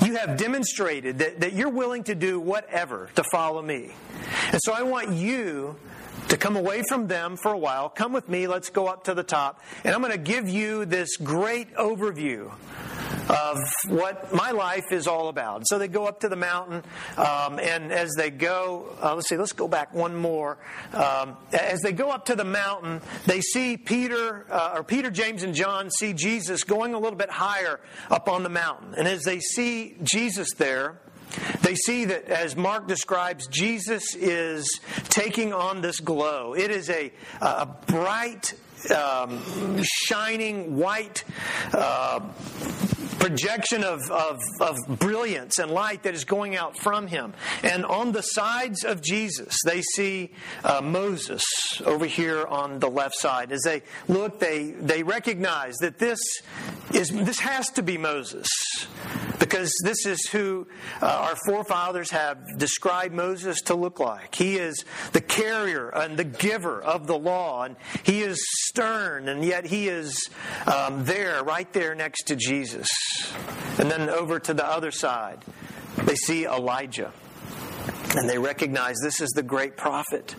You 0.03 0.15
have 0.17 0.37
demonstrated 0.37 1.19
that, 1.19 1.39
that 1.41 1.53
you're 1.53 1.69
willing 1.69 2.03
to 2.05 2.15
do 2.15 2.39
whatever 2.39 3.09
to 3.15 3.23
follow 3.31 3.61
me. 3.61 3.91
And 4.51 4.59
so 4.63 4.73
I 4.73 4.83
want 4.83 5.11
you 5.11 5.77
to 6.27 6.37
come 6.37 6.55
away 6.55 6.83
from 6.87 7.07
them 7.07 7.37
for 7.37 7.53
a 7.53 7.57
while. 7.57 7.89
Come 7.89 8.11
with 8.11 8.27
me, 8.27 8.47
let's 8.47 8.69
go 8.69 8.87
up 8.87 9.05
to 9.05 9.13
the 9.13 9.23
top. 9.23 9.61
And 9.83 9.93
I'm 9.93 10.01
going 10.01 10.11
to 10.11 10.17
give 10.17 10.49
you 10.49 10.85
this 10.85 11.15
great 11.17 11.73
overview 11.75 12.51
of 13.33 13.57
what 13.87 14.33
my 14.33 14.51
life 14.51 14.91
is 14.91 15.07
all 15.07 15.29
about. 15.29 15.63
So 15.65 15.79
they 15.79 15.87
go 15.87 16.05
up 16.05 16.21
to 16.21 16.29
the 16.29 16.35
mountain, 16.35 16.83
um, 17.17 17.59
and 17.59 17.91
as 17.91 18.11
they 18.17 18.29
go, 18.29 18.95
uh, 19.01 19.15
let's 19.15 19.29
see, 19.29 19.37
let's 19.37 19.53
go 19.53 19.67
back 19.67 19.93
one 19.93 20.15
more. 20.15 20.57
Um, 20.93 21.37
as 21.51 21.81
they 21.81 21.91
go 21.91 22.11
up 22.11 22.25
to 22.25 22.35
the 22.35 22.43
mountain, 22.43 23.01
they 23.25 23.41
see 23.41 23.77
Peter, 23.77 24.45
uh, 24.51 24.75
or 24.75 24.83
Peter, 24.83 25.09
James, 25.09 25.43
and 25.43 25.53
John 25.53 25.89
see 25.89 26.13
Jesus 26.13 26.63
going 26.63 26.93
a 26.93 26.99
little 26.99 27.17
bit 27.17 27.29
higher 27.29 27.79
up 28.09 28.29
on 28.29 28.43
the 28.43 28.49
mountain. 28.49 28.93
And 28.97 29.07
as 29.07 29.23
they 29.23 29.39
see 29.39 29.95
Jesus 30.03 30.49
there, 30.57 30.99
they 31.61 31.75
see 31.75 32.05
that, 32.05 32.25
as 32.25 32.55
Mark 32.55 32.87
describes, 32.87 33.47
Jesus 33.47 34.15
is 34.15 34.79
taking 35.05 35.51
on 35.53 35.81
this 35.81 35.99
glow. 35.99 36.53
It 36.53 36.69
is 36.69 36.89
a, 36.89 37.11
a 37.41 37.65
bright, 37.87 38.53
um, 38.95 39.81
shining 39.81 40.77
white 40.77 41.23
uh, 41.73 42.19
projection 43.23 43.85
of, 43.85 44.11
of, 44.11 44.41
of, 44.59 44.77
brilliance 44.99 45.57
and 45.57 45.71
light 45.71 46.03
that 46.03 46.13
is 46.13 46.25
going 46.25 46.57
out 46.57 46.77
from 46.77 47.07
him. 47.07 47.33
And 47.63 47.85
on 47.85 48.11
the 48.11 48.21
sides 48.21 48.83
of 48.83 49.01
Jesus, 49.01 49.55
they 49.65 49.81
see 49.81 50.31
uh, 50.65 50.81
Moses 50.81 51.43
over 51.85 52.05
here 52.05 52.45
on 52.45 52.79
the 52.79 52.89
left 52.89 53.15
side. 53.15 53.53
As 53.53 53.61
they 53.61 53.81
look, 54.09 54.39
they, 54.39 54.71
they 54.71 55.03
recognize 55.03 55.75
that 55.77 55.99
this, 55.99 56.19
is, 56.93 57.11
this 57.11 57.39
has 57.39 57.69
to 57.71 57.81
be 57.81 57.97
Moses 57.97 58.49
because 59.53 59.71
this 59.83 60.07
is 60.07 60.27
who 60.31 60.65
uh, 60.99 61.05
our 61.05 61.35
forefathers 61.45 62.09
have 62.09 62.57
described 62.57 63.13
Moses 63.13 63.61
to 63.61 63.75
look 63.75 63.99
like. 63.99 64.33
He 64.33 64.55
is 64.55 64.83
the 65.11 65.21
carrier 65.21 65.89
and 65.89 66.17
the 66.17 66.23
giver 66.23 66.81
of 66.81 67.05
the 67.05 67.15
law, 67.15 67.61
and 67.61 67.75
he 68.01 68.21
is 68.21 68.43
stern, 68.65 69.29
and 69.29 69.45
yet 69.45 69.67
he 69.67 69.89
is 69.89 70.27
um, 70.65 71.05
there, 71.05 71.43
right 71.43 71.71
there 71.71 71.93
next 71.93 72.23
to 72.29 72.35
Jesus. 72.35 72.89
And 73.77 73.91
then 73.91 74.09
over 74.09 74.39
to 74.39 74.55
the 74.55 74.65
other 74.65 74.89
side, 74.89 75.45
they 75.97 76.15
see 76.15 76.45
Elijah, 76.47 77.13
and 78.15 78.27
they 78.27 78.39
recognize 78.39 78.95
this 79.03 79.21
is 79.21 79.29
the 79.35 79.43
great 79.43 79.77
prophet. 79.77 80.35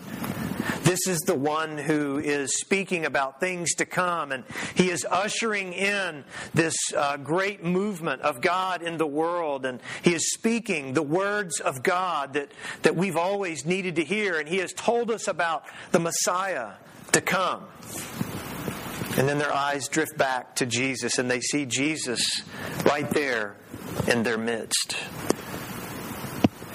This 0.81 1.07
is 1.07 1.19
the 1.21 1.35
one 1.35 1.77
who 1.77 2.19
is 2.19 2.59
speaking 2.59 3.05
about 3.05 3.39
things 3.39 3.73
to 3.75 3.85
come, 3.85 4.31
and 4.31 4.43
he 4.75 4.89
is 4.89 5.05
ushering 5.09 5.73
in 5.73 6.23
this 6.53 6.75
uh, 6.95 7.17
great 7.17 7.63
movement 7.63 8.21
of 8.21 8.41
God 8.41 8.81
in 8.81 8.97
the 8.97 9.07
world, 9.07 9.65
and 9.65 9.79
he 10.01 10.13
is 10.13 10.33
speaking 10.33 10.93
the 10.93 11.03
words 11.03 11.59
of 11.59 11.83
God 11.83 12.33
that, 12.33 12.51
that 12.83 12.95
we've 12.95 13.17
always 13.17 13.65
needed 13.65 13.95
to 13.97 14.03
hear, 14.03 14.39
and 14.39 14.47
he 14.47 14.57
has 14.57 14.73
told 14.73 15.11
us 15.11 15.27
about 15.27 15.65
the 15.91 15.99
Messiah 15.99 16.73
to 17.11 17.21
come. 17.21 17.65
And 19.17 19.29
then 19.29 19.37
their 19.37 19.53
eyes 19.53 19.87
drift 19.87 20.17
back 20.17 20.55
to 20.57 20.65
Jesus, 20.65 21.19
and 21.19 21.31
they 21.31 21.39
see 21.39 21.65
Jesus 21.65 22.21
right 22.85 23.09
there 23.11 23.55
in 24.07 24.23
their 24.23 24.37
midst. 24.37 24.97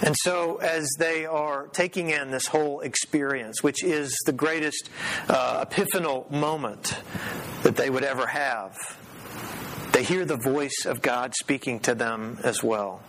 And 0.03 0.15
so, 0.23 0.57
as 0.57 0.89
they 0.97 1.25
are 1.25 1.67
taking 1.67 2.09
in 2.09 2.31
this 2.31 2.47
whole 2.47 2.81
experience, 2.81 3.61
which 3.61 3.83
is 3.83 4.17
the 4.25 4.31
greatest 4.31 4.89
uh, 5.27 5.63
epiphanal 5.65 6.29
moment 6.31 6.97
that 7.63 7.75
they 7.75 7.89
would 7.89 8.03
ever 8.03 8.25
have, 8.25 8.75
they 9.91 10.03
hear 10.03 10.25
the 10.25 10.37
voice 10.37 10.85
of 10.85 11.01
God 11.01 11.33
speaking 11.35 11.79
to 11.81 11.93
them 11.93 12.39
as 12.43 12.63
well. 12.63 13.03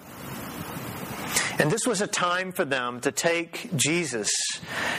And 1.59 1.71
this 1.71 1.87
was 1.87 2.01
a 2.01 2.07
time 2.07 2.53
for 2.53 2.65
them 2.65 3.01
to 3.03 3.13
take 3.13 3.71
Jesus 3.77 4.31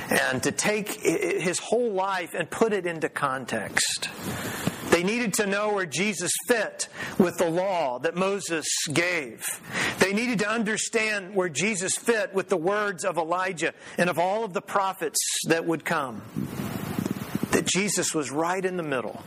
and 0.10 0.42
to 0.44 0.52
take 0.52 0.94
his 1.02 1.60
whole 1.60 1.92
life 1.92 2.34
and 2.34 2.50
put 2.50 2.74
it 2.74 2.86
into 2.86 3.10
context. 3.10 4.10
They 4.94 5.02
needed 5.02 5.34
to 5.36 5.48
know 5.48 5.74
where 5.74 5.88
Jesus 5.88 6.32
fit 6.48 6.88
with 7.18 7.40
the 7.40 7.50
law 7.50 7.98
that 7.98 8.14
Moses 8.14 8.68
gave. 8.94 9.44
They 9.98 10.14
needed 10.14 10.38
to 10.40 10.48
understand 10.48 11.34
where 11.34 11.50
Jesus 11.50 11.96
fit 11.96 12.32
with 12.32 12.48
the 12.48 12.58
words 12.58 13.04
of 13.04 13.18
Elijah 13.18 13.74
and 13.98 14.08
of 14.08 14.20
all 14.20 14.44
of 14.44 14.54
the 14.54 14.62
prophets 14.62 15.18
that 15.48 15.66
would 15.66 15.84
come. 15.84 16.22
That 17.54 17.66
Jesus 17.66 18.14
was 18.14 18.30
right 18.30 18.64
in 18.64 18.78
the 18.78 18.84
middle. 18.84 19.24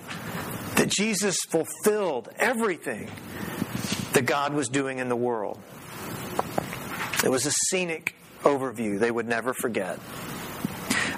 That 0.77 0.89
Jesus 0.89 1.37
fulfilled 1.49 2.29
everything 2.39 3.11
that 4.13 4.25
God 4.25 4.55
was 4.55 4.69
doing 4.69 4.99
in 5.01 5.09
the 5.09 5.17
world. 5.17 5.59
It 7.25 7.29
was 7.29 7.45
a 7.45 7.51
scenic 7.51 8.15
overview 8.45 9.01
they 9.01 9.11
would 9.11 9.27
never 9.27 9.53
forget. 9.53 9.99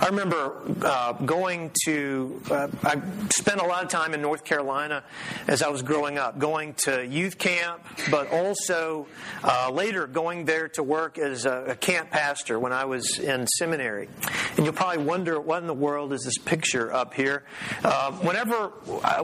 I 0.00 0.06
remember 0.06 0.54
uh, 0.82 1.12
going 1.14 1.72
to, 1.84 2.40
uh, 2.50 2.68
I 2.84 3.02
spent 3.30 3.60
a 3.60 3.64
lot 3.64 3.82
of 3.82 3.90
time 3.90 4.14
in 4.14 4.22
North 4.22 4.44
Carolina 4.44 5.02
as 5.48 5.60
I 5.60 5.70
was 5.70 5.82
growing 5.82 6.18
up, 6.18 6.38
going 6.38 6.74
to 6.84 7.04
youth 7.04 7.36
camp, 7.36 7.84
but 8.08 8.30
also 8.30 9.08
uh, 9.42 9.70
later 9.72 10.06
going 10.06 10.44
there 10.44 10.68
to 10.70 10.84
work 10.84 11.18
as 11.18 11.46
a, 11.46 11.64
a, 11.70 11.76
camp 11.76 12.10
pastor 12.10 12.60
when 12.60 12.72
I 12.72 12.84
was 12.84 13.18
in 13.18 13.46
seminary. 13.46 14.08
And 14.56 14.64
you'll 14.64 14.74
probably 14.74 15.02
wonder 15.02 15.40
what 15.40 15.62
in 15.62 15.66
the 15.66 15.74
world 15.74 16.12
is 16.12 16.22
this 16.22 16.38
picture 16.38 16.92
up 16.92 17.14
here. 17.14 17.42
Uh, 17.82 18.12
whenever 18.12 18.72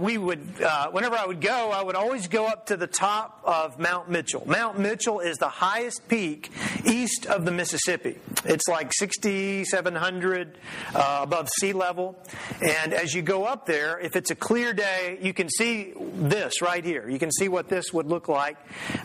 we 0.00 0.19
would, 0.19 0.61
uh, 0.61 0.90
whenever 0.90 1.16
I 1.16 1.26
would 1.26 1.40
go, 1.40 1.71
I 1.71 1.85
would 1.85 1.95
always 1.95 2.26
go 2.26 2.47
up 2.47 2.66
to 2.66 2.76
the 2.76 2.87
top 2.88 3.40
of 3.45 3.78
Mount 3.78 4.11
Mitchell. 4.11 4.43
Mount 4.47 4.78
Mitchell 4.78 5.21
is 5.21 5.38
the 5.38 5.49
highest 5.49 6.09
peak 6.09 6.50
east 6.85 7.26
of 7.26 7.45
the 7.45 7.52
Mississippi. 7.52 8.19
It's 8.45 8.66
like 8.66 8.93
6,700 8.93 10.59
uh, 10.94 11.21
above 11.23 11.49
sea 11.61 11.73
level. 11.73 12.16
And 12.62 12.92
as 12.92 13.14
you 13.14 13.23
go 13.23 13.44
up 13.44 13.66
there, 13.66 13.99
if 13.99 14.16
it's 14.16 14.30
a 14.30 14.35
clear 14.35 14.73
day, 14.73 15.18
you 15.21 15.33
can 15.33 15.49
see 15.49 15.92
this 16.14 16.62
right 16.62 16.85
here. 16.85 17.09
You 17.09 17.18
can 17.18 17.33
see 17.33 17.49
what 17.49 17.68
this 17.68 17.92
would 17.92 18.06
look 18.06 18.28
like. 18.28 18.56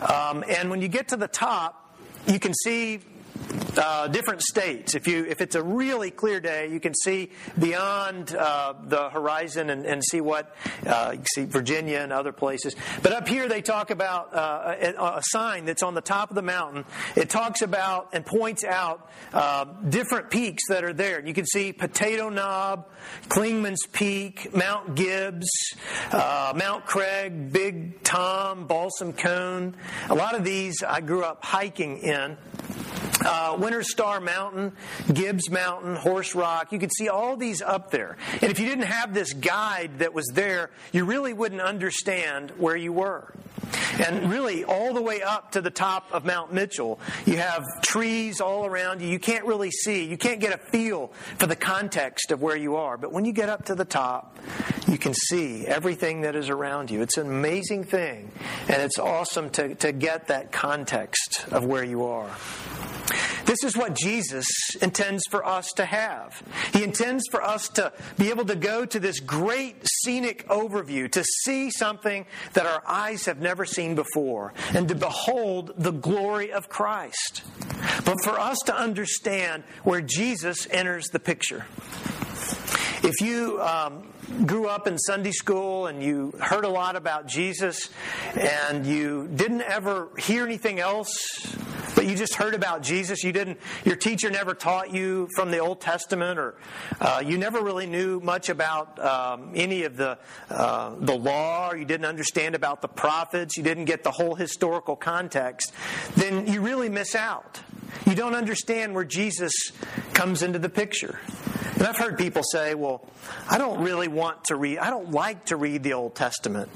Um, 0.01 0.44
and 0.48 0.70
when 0.70 0.82
you 0.82 0.88
get 0.88 1.10
to 1.10 1.18
the 1.18 1.28
top, 1.28 1.98
you 2.28 2.39
can 2.39 2.54
see 2.54 3.00
uh, 3.77 4.08
different 4.08 4.41
states. 4.41 4.96
If 4.96 5.08
you 5.08 5.25
if 5.25 5.41
it's 5.41 5.56
a 5.56 5.63
really 5.63 6.12
clear 6.12 6.39
day, 6.39 6.70
you 6.72 6.79
can 6.79 6.94
see 6.94 7.32
beyond 7.58 8.36
uh, 8.36 8.74
the 8.84 9.10
horizon 9.10 9.70
and, 9.70 9.86
and 9.86 10.03
see 10.03 10.22
what 10.22 10.56
uh, 10.86 11.15
see 11.34 11.46
Virginia 11.46 12.00
and 12.00 12.12
other 12.12 12.32
places. 12.32 12.75
But 13.01 13.13
up 13.13 13.27
here, 13.27 13.48
they 13.48 13.62
talk 13.62 13.89
about 13.89 14.34
uh, 14.34 14.75
a, 14.79 15.03
a, 15.18 15.22
sign 15.24 15.65
that's 15.65 15.84
on 15.84 15.94
the 15.94 16.01
top 16.01 16.29
of 16.29 16.36
the 16.36 16.41
mountain. 16.41 16.86
It 17.15 17.29
talks 17.29 17.62
about 17.62 18.10
and 18.13 18.25
points 18.25 18.63
out 18.63 19.10
uh, 19.34 19.65
different 19.88 20.29
peaks 20.29 20.63
that 20.70 20.84
are 20.84 20.94
there. 20.94 21.25
You 21.25 21.34
can 21.34 21.46
see 21.46 21.74
Potato 21.74 22.29
Knob, 22.29 22.88
Clingman's 23.29 23.86
Peak, 23.91 24.53
Mount 24.56 24.96
Gibbs, 24.96 25.50
uh, 26.12 26.53
Mount 26.56 26.86
Craig, 26.86 27.51
Big 27.51 28.03
Tom, 28.03 28.68
Balsam 28.68 29.13
Cone. 29.13 29.75
A 30.10 30.15
lot 30.15 30.36
of 30.36 30.44
these 30.44 30.84
I 30.84 31.01
grew 31.01 31.24
up 31.24 31.44
hiking 31.44 32.00
in 32.00 32.38
uh, 33.26 33.58
Winter 33.60 33.84
Star 33.84 34.20
Mountain, 34.20 34.74
Gibbs 35.12 35.50
Mountain, 35.50 35.96
Horse 35.96 36.36
Rock. 36.36 36.72
You 36.72 36.80
could 36.80 36.94
see 36.94 37.10
all 37.10 37.36
these 37.38 37.62
up 37.62 37.92
there. 37.92 38.18
And 38.42 38.52
if 38.52 38.60
you 38.60 38.68
didn't 38.68 38.86
have 38.86 39.14
this 39.14 39.34
guide 39.34 40.00
that 40.00 40.14
was 40.14 40.28
there, 40.34 40.72
you 40.92 41.06
really 41.06 41.34
wouldn't 41.34 41.62
understand 41.62 42.52
where 42.52 42.76
you 42.76 42.94
were. 42.94 43.34
And 44.00 44.32
really, 44.32 44.64
all 44.64 44.94
the 44.94 45.02
way 45.02 45.22
up 45.22 45.52
to 45.52 45.62
the 45.62 45.70
top 45.70 46.12
of 46.14 46.24
Mount 46.24 46.54
Mitchell, 46.54 47.00
you 47.26 47.38
have 47.38 47.66
trees 47.82 48.40
all 48.40 48.66
around 48.66 49.02
you. 49.02 49.10
You 49.10 49.20
can't 49.20 49.46
really 49.46 49.72
see. 49.72 50.06
You 50.06 50.18
can't 50.18 50.40
get 50.40 50.54
a 50.54 50.58
feel 50.58 51.08
for 51.38 51.48
the 51.48 51.56
context 51.56 52.32
of 52.32 52.42
where 52.42 52.56
you 52.56 52.78
are. 52.78 52.98
But 52.98 53.12
when 53.12 53.26
you 53.26 53.34
get 53.34 53.50
up 53.50 53.66
to 53.66 53.76
the 53.76 53.86
top, 53.86 54.38
you 54.88 54.98
can 54.98 55.14
see 55.14 55.68
everything 55.68 56.22
that 56.22 56.36
is 56.36 56.50
around 56.50 56.90
you. 56.90 57.02
It's 57.02 57.18
an 57.18 57.28
amazing 57.28 57.84
thing. 57.84 58.32
And 58.70 58.82
it's 58.82 58.98
awesome 58.98 59.50
to, 59.52 59.76
to 59.76 59.92
get 59.92 60.28
that 60.28 60.52
context 60.52 61.46
of 61.52 61.66
where 61.66 61.84
you 61.84 62.06
are. 62.06 62.30
This 63.46 63.64
is 63.64 63.76
what 63.76 63.96
Jesus 63.96 64.46
intends 64.82 65.24
for 65.30 65.46
us 65.46 65.68
to 65.76 65.86
have. 65.86 66.42
He 66.74 66.84
intends 66.84 67.24
for 67.32 67.42
us 67.42 67.68
to 67.70 67.92
be 68.18 68.30
able 68.30 68.46
to 68.46 68.56
go 68.56 68.86
to 68.86 69.00
this 69.00 69.20
great 69.20 69.76
scenic 69.88 70.48
overview, 70.48 71.12
to 71.12 71.24
see 71.24 71.72
something 71.72 72.26
that 72.54 72.66
our 72.66 72.84
eyes 72.86 73.26
have 73.26 73.40
never 73.40 73.66
seen 73.66 73.96
before, 73.96 74.54
and 74.74 74.88
to 74.88 74.96
behold 74.96 75.74
the 75.78 75.92
glory 75.92 76.52
of 76.52 76.70
Christ. 76.70 77.44
But 78.06 78.24
for 78.24 78.40
us 78.40 78.58
to 78.66 78.76
understand 78.76 79.64
where 79.84 80.02
Jesus 80.02 80.68
enters 80.72 81.08
the 81.08 81.20
picture. 81.20 81.66
If 83.02 83.22
you 83.22 83.62
um, 83.62 84.12
grew 84.46 84.68
up 84.68 84.86
in 84.86 84.98
Sunday 84.98 85.32
school 85.32 85.88
and 85.88 86.04
you 86.04 86.34
heard 86.40 86.66
a 86.66 86.70
lot 86.70 86.96
about 86.96 87.28
Jesus 87.28 87.90
and 88.38 88.86
you 88.86 89.30
didn't 89.34 89.62
ever 89.62 90.10
hear 90.18 90.46
anything 90.46 90.80
else, 90.80 91.16
you 92.10 92.16
just 92.16 92.36
heard 92.36 92.54
about 92.54 92.82
Jesus, 92.82 93.24
you 93.24 93.32
didn't, 93.32 93.60
your 93.86 93.96
teacher 93.96 94.30
never 94.30 94.54
taught 94.54 94.92
you 94.94 95.28
from 95.36 95.51
the 95.51 95.60
Old 95.60 95.80
Testament, 95.80 96.39
or 96.39 96.56
uh, 97.00 97.24
you 97.25 97.38
never 97.38 97.62
really 97.62 97.86
knew 97.86 98.20
much 98.20 98.50
about 98.50 99.00
um, 99.00 99.51
any 99.56 99.84
of 99.84 99.96
the 99.96 100.18
uh, 100.50 100.96
the 101.00 101.16
law, 101.16 101.70
or 101.70 101.78
you 101.78 101.86
didn't 101.86 102.06
understand 102.06 102.56
about 102.56 102.82
the 102.82 102.88
prophets, 102.88 103.58
you 103.58 103.63
didn't 103.63 103.86
get 103.86 104.04
the 104.04 104.12
whole 104.12 104.36
historical 104.36 104.96
context, 104.96 105.72
then 106.16 106.48
you 106.48 106.62
really 106.62 106.89
miss 106.89 107.16
out. 107.16 107.62
You 108.06 108.16
don't 108.16 108.36
understand 108.36 108.94
where 108.96 109.06
Jesus 109.06 109.54
comes 110.13 110.42
into 110.42 110.60
the 110.60 110.70
picture. 110.70 111.20
And 111.80 111.88
I've 111.88 111.96
heard 111.96 112.18
people 112.18 112.42
say, 112.44 112.76
well, 112.76 113.08
I 113.50 113.58
don't 113.58 113.82
really 113.82 114.10
want 114.10 114.44
to 114.46 114.58
read, 114.58 114.80
I 114.80 114.90
don't 114.90 115.12
like 115.12 115.46
to 115.46 115.56
read 115.56 115.82
the 115.82 115.94
Old 115.94 116.14
Testament. 116.14 116.70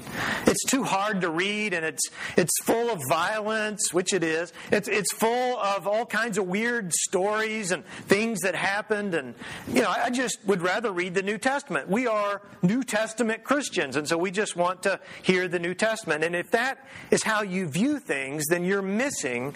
It's 0.46 0.64
too 0.64 0.82
hard 0.82 1.20
to 1.20 1.28
read 1.28 1.74
and 1.74 1.84
it's, 1.84 2.08
it's 2.38 2.52
full 2.62 2.90
of 2.90 3.02
violence, 3.06 3.92
which 3.92 4.14
it 4.14 4.24
is. 4.24 4.54
It's, 4.72 4.88
it's 4.88 5.12
full 5.12 5.58
of 5.58 5.86
all 5.86 6.06
kinds 6.06 6.38
of 6.38 6.46
weird 6.46 6.94
stories 6.94 7.70
and 7.70 7.84
things 8.06 8.40
that 8.40 8.54
happened. 8.54 9.14
And, 9.14 9.34
you 9.68 9.82
know, 9.82 9.90
I 9.90 10.08
just 10.08 10.38
would 10.46 10.62
rather 10.62 10.90
read 10.90 11.12
the 11.12 11.22
New 11.22 11.36
Testament. 11.36 11.86
We 11.86 12.06
are 12.06 12.40
New 12.62 12.82
Testament 12.82 13.44
Christians, 13.44 13.96
and 13.96 14.08
so 14.08 14.16
we 14.16 14.30
just 14.30 14.56
want 14.56 14.84
to 14.84 14.98
hear 15.22 15.48
the 15.48 15.58
New 15.58 15.74
Testament. 15.74 16.24
And 16.24 16.34
if 16.34 16.50
that 16.52 16.78
is 17.10 17.22
how 17.22 17.42
you 17.42 17.68
view 17.68 17.98
things, 17.98 18.44
then 18.48 18.64
you're 18.64 18.80
missing 18.80 19.54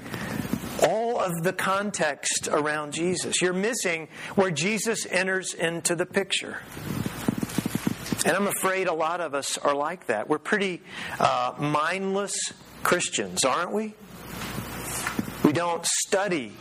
all 0.82 1.20
of 1.20 1.42
the 1.42 1.52
context 1.52 2.48
around 2.50 2.92
Jesus. 2.92 3.40
You're 3.42 3.52
missing 3.52 4.08
where 4.34 4.50
Jesus 4.50 5.06
enters 5.06 5.54
into 5.54 5.94
the 5.94 6.06
picture. 6.06 6.58
And 8.24 8.36
I'm 8.36 8.46
afraid 8.46 8.88
a 8.88 8.92
lot 8.92 9.20
of 9.20 9.34
us 9.34 9.58
are 9.58 9.74
like 9.74 10.06
that. 10.06 10.28
We're 10.28 10.38
pretty 10.38 10.82
uh, 11.18 11.54
mindless 11.58 12.34
Christians, 12.82 13.44
aren't 13.44 13.72
we? 13.72 13.94
We 15.44 15.52
don't 15.52 15.86
study 15.86 16.52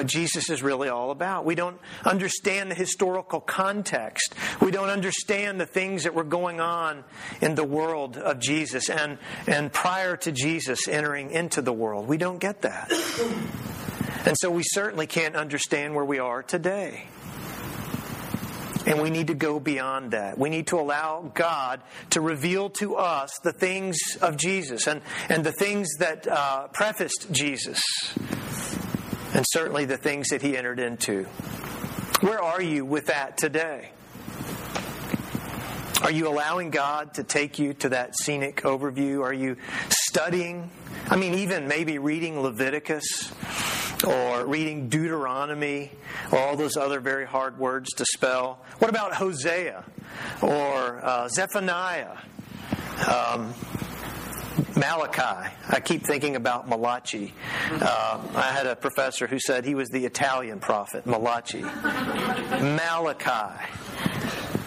what 0.00 0.06
Jesus 0.06 0.48
is 0.48 0.62
really 0.62 0.88
all 0.88 1.10
about. 1.10 1.44
We 1.44 1.54
don't 1.54 1.78
understand 2.06 2.70
the 2.70 2.74
historical 2.74 3.38
context. 3.38 4.34
We 4.58 4.70
don't 4.70 4.88
understand 4.88 5.60
the 5.60 5.66
things 5.66 6.04
that 6.04 6.14
were 6.14 6.24
going 6.24 6.58
on 6.58 7.04
in 7.42 7.54
the 7.54 7.64
world 7.64 8.16
of 8.16 8.40
Jesus 8.40 8.88
and, 8.88 9.18
and 9.46 9.70
prior 9.70 10.16
to 10.16 10.32
Jesus 10.32 10.88
entering 10.88 11.32
into 11.32 11.60
the 11.60 11.74
world. 11.74 12.08
We 12.08 12.16
don't 12.16 12.38
get 12.38 12.62
that. 12.62 12.90
And 14.24 14.38
so 14.38 14.50
we 14.50 14.62
certainly 14.64 15.06
can't 15.06 15.36
understand 15.36 15.94
where 15.94 16.04
we 16.04 16.18
are 16.18 16.42
today. 16.42 17.04
And 18.86 19.02
we 19.02 19.10
need 19.10 19.26
to 19.26 19.34
go 19.34 19.60
beyond 19.60 20.12
that. 20.12 20.38
We 20.38 20.48
need 20.48 20.68
to 20.68 20.80
allow 20.80 21.30
God 21.34 21.82
to 22.10 22.22
reveal 22.22 22.70
to 22.70 22.96
us 22.96 23.38
the 23.44 23.52
things 23.52 23.98
of 24.22 24.38
Jesus 24.38 24.86
and, 24.86 25.02
and 25.28 25.44
the 25.44 25.52
things 25.52 25.90
that 25.98 26.26
uh, 26.26 26.68
prefaced 26.68 27.30
Jesus 27.30 27.82
and 29.34 29.44
certainly 29.48 29.84
the 29.84 29.96
things 29.96 30.28
that 30.28 30.42
he 30.42 30.56
entered 30.56 30.78
into. 30.78 31.24
Where 32.20 32.42
are 32.42 32.60
you 32.60 32.84
with 32.84 33.06
that 33.06 33.38
today? 33.38 33.90
Are 36.02 36.10
you 36.10 36.28
allowing 36.28 36.70
God 36.70 37.14
to 37.14 37.24
take 37.24 37.58
you 37.58 37.74
to 37.74 37.90
that 37.90 38.16
scenic 38.16 38.62
overview? 38.62 39.22
Are 39.22 39.32
you 39.32 39.56
studying? 39.90 40.70
I 41.08 41.16
mean, 41.16 41.34
even 41.34 41.68
maybe 41.68 41.98
reading 41.98 42.40
Leviticus 42.40 43.32
or 44.06 44.46
reading 44.46 44.88
Deuteronomy 44.88 45.90
or 46.32 46.38
all 46.38 46.56
those 46.56 46.76
other 46.76 47.00
very 47.00 47.26
hard 47.26 47.58
words 47.58 47.92
to 47.94 48.06
spell. 48.06 48.64
What 48.78 48.88
about 48.88 49.14
Hosea 49.14 49.84
or 50.40 51.04
uh, 51.04 51.28
Zephaniah? 51.28 52.16
Um, 53.06 53.54
Malachi. 54.80 55.52
I 55.68 55.80
keep 55.80 56.06
thinking 56.06 56.36
about 56.36 56.66
Malachi. 56.66 57.34
Uh, 57.70 58.18
I 58.34 58.50
had 58.52 58.66
a 58.66 58.74
professor 58.74 59.26
who 59.26 59.38
said 59.38 59.66
he 59.66 59.74
was 59.74 59.90
the 59.90 60.06
Italian 60.06 60.58
prophet, 60.58 61.06
Malachi. 61.06 61.60
Malachi. 61.60 63.62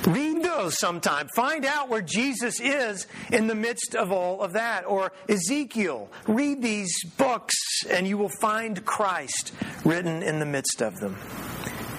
Read 0.08 0.44
those 0.44 0.78
sometime. 0.78 1.28
Find 1.36 1.66
out 1.66 1.90
where 1.90 2.02
Jesus 2.02 2.60
is 2.60 3.08
in 3.32 3.48
the 3.48 3.56
midst 3.56 3.96
of 3.96 4.12
all 4.12 4.42
of 4.42 4.54
that. 4.54 4.86
Or 4.86 5.12
Ezekiel. 5.28 6.10
Read 6.28 6.62
these 6.62 6.94
books 7.18 7.56
and 7.90 8.08
you 8.08 8.18
will 8.18 8.32
find 8.42 8.86
Christ 8.86 9.54
written 9.84 10.22
in 10.22 10.40
the 10.40 10.46
midst 10.46 10.82
of 10.82 11.00
them. 11.00 11.18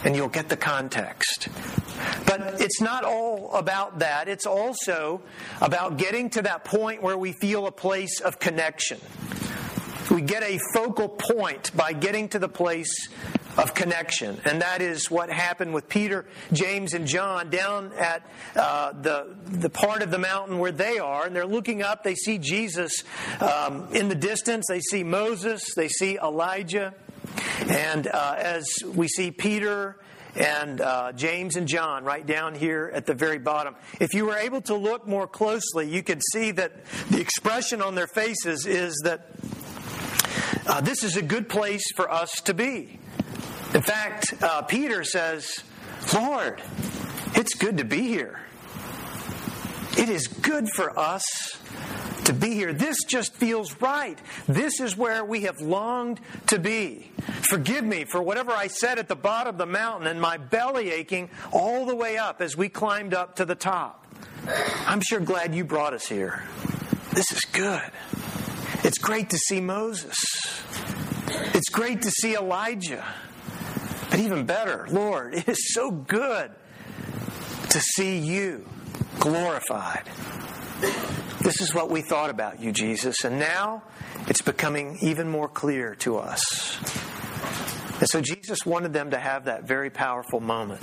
And 0.04 0.14
you'll 0.14 0.28
get 0.28 0.48
the 0.48 0.56
context. 0.56 1.48
But 2.26 2.60
it's 2.60 2.80
not 2.80 3.04
all 3.04 3.54
about 3.54 4.00
that. 4.00 4.28
It's 4.28 4.46
also 4.46 5.22
about 5.60 5.96
getting 5.96 6.30
to 6.30 6.42
that 6.42 6.64
point 6.64 7.02
where 7.02 7.16
we 7.16 7.32
feel 7.32 7.66
a 7.66 7.72
place 7.72 8.20
of 8.20 8.38
connection. 8.38 9.00
We 10.10 10.20
get 10.20 10.42
a 10.42 10.58
focal 10.74 11.08
point 11.08 11.74
by 11.74 11.94
getting 11.94 12.28
to 12.28 12.38
the 12.38 12.48
place 12.48 13.08
of 13.56 13.74
connection. 13.74 14.40
And 14.44 14.62
that 14.62 14.82
is 14.82 15.10
what 15.10 15.30
happened 15.30 15.72
with 15.72 15.88
Peter, 15.88 16.26
James, 16.52 16.92
and 16.92 17.06
John 17.06 17.50
down 17.50 17.92
at 17.98 18.28
uh, 18.54 18.92
the, 18.92 19.34
the 19.46 19.70
part 19.70 20.02
of 20.02 20.10
the 20.10 20.18
mountain 20.18 20.58
where 20.58 20.72
they 20.72 20.98
are. 20.98 21.26
And 21.26 21.34
they're 21.34 21.46
looking 21.46 21.82
up. 21.82 22.02
They 22.02 22.14
see 22.14 22.38
Jesus 22.38 23.04
um, 23.40 23.88
in 23.92 24.08
the 24.08 24.14
distance. 24.14 24.66
They 24.68 24.80
see 24.80 25.04
Moses. 25.04 25.62
They 25.74 25.88
see 25.88 26.18
Elijah. 26.18 26.94
And 27.68 28.06
uh, 28.06 28.34
as 28.38 28.66
we 28.84 29.08
see 29.08 29.30
Peter 29.30 29.96
and 30.37 30.80
uh, 30.80 31.12
James 31.12 31.56
and 31.56 31.68
John 31.68 32.04
right 32.04 32.26
down 32.26 32.54
here 32.54 32.90
at 32.92 33.06
the 33.06 33.14
very 33.14 33.38
bottom. 33.38 33.76
If 34.00 34.14
you 34.14 34.26
were 34.26 34.37
able 34.37 34.60
to 34.62 34.74
look 34.74 35.06
more 35.06 35.26
closely, 35.26 35.88
you 35.88 36.02
could 36.02 36.22
see 36.32 36.50
that 36.52 36.72
the 37.10 37.20
expression 37.20 37.80
on 37.80 37.94
their 37.94 38.08
faces 38.08 38.66
is 38.66 39.00
that 39.04 39.28
uh, 40.66 40.80
this 40.80 41.04
is 41.04 41.16
a 41.16 41.22
good 41.22 41.48
place 41.48 41.84
for 41.94 42.10
us 42.10 42.30
to 42.44 42.54
be. 42.54 42.98
In 43.74 43.82
fact, 43.82 44.34
uh, 44.42 44.62
Peter 44.62 45.04
says, 45.04 45.62
Lord, 46.12 46.62
it's 47.34 47.54
good 47.54 47.78
to 47.78 47.84
be 47.84 48.02
here. 48.02 48.40
It 49.96 50.08
is 50.08 50.26
good 50.26 50.68
for 50.70 50.98
us 50.98 51.24
to 52.24 52.32
be 52.32 52.54
here. 52.54 52.72
This 52.72 53.04
just 53.04 53.34
feels 53.34 53.80
right. 53.80 54.18
This 54.46 54.80
is 54.80 54.96
where 54.96 55.24
we 55.24 55.42
have 55.42 55.60
longed 55.60 56.20
to 56.48 56.58
be. 56.58 57.10
Forgive 57.48 57.84
me 57.84 58.04
for 58.04 58.22
whatever 58.22 58.52
I 58.52 58.68
said 58.68 58.98
at 58.98 59.08
the 59.08 59.16
bottom 59.16 59.54
of 59.54 59.58
the 59.58 59.66
mountain 59.66 60.06
and 60.06 60.20
my 60.20 60.37
belly 60.37 60.90
aching 60.90 61.30
all 61.52 61.87
the 61.87 61.94
way 61.94 62.16
up 62.16 62.40
as 62.40 62.56
we 62.56 62.68
climbed 62.68 63.14
up 63.14 63.37
to 63.37 63.44
the 63.44 63.54
top. 63.54 64.06
I'm 64.87 65.00
sure 65.00 65.20
glad 65.20 65.54
you 65.54 65.64
brought 65.64 65.94
us 65.94 66.06
here. 66.06 66.42
This 67.12 67.30
is 67.32 67.40
good. 67.52 67.90
It's 68.82 68.98
great 68.98 69.30
to 69.30 69.38
see 69.38 69.60
Moses. 69.60 70.14
It's 71.54 71.70
great 71.70 72.02
to 72.02 72.10
see 72.10 72.34
Elijah. 72.34 73.04
But 74.10 74.20
even 74.20 74.44
better, 74.44 74.87
Lord, 74.90 75.34
it 75.34 75.48
is 75.48 75.72
so 75.74 75.90
good 75.90 76.50
to 77.70 77.80
see 77.80 78.18
you 78.18 78.66
glorified. 79.18 80.08
This 81.44 81.61
is 81.61 81.74
what 81.74 81.90
we 81.90 82.00
thought 82.00 82.30
about 82.30 82.61
you, 82.61 82.72
Jesus, 82.72 83.22
and 83.22 83.38
now 83.38 83.83
it's 84.28 84.40
becoming 84.40 84.96
even 85.02 85.28
more 85.28 85.46
clear 85.46 85.94
to 85.96 86.16
us. 86.16 86.78
And 88.00 88.09
so 88.09 88.22
Jesus 88.22 88.64
wanted 88.64 88.94
them 88.94 89.11
to 89.11 89.18
have 89.18 89.44
that 89.44 89.64
very 89.64 89.90
powerful 89.90 90.40
moment. 90.40 90.80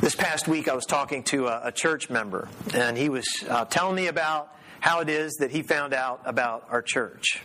This 0.00 0.16
past 0.16 0.48
week, 0.48 0.68
I 0.68 0.74
was 0.74 0.86
talking 0.86 1.22
to 1.22 1.46
a, 1.46 1.68
a 1.68 1.72
church 1.72 2.10
member, 2.10 2.48
and 2.74 2.98
he 2.98 3.08
was 3.08 3.26
uh, 3.48 3.64
telling 3.66 3.94
me 3.94 4.08
about 4.08 4.52
how 4.80 4.98
it 4.98 5.08
is 5.08 5.34
that 5.34 5.52
he 5.52 5.62
found 5.62 5.94
out 5.94 6.20
about 6.24 6.66
our 6.70 6.82
church. 6.82 7.42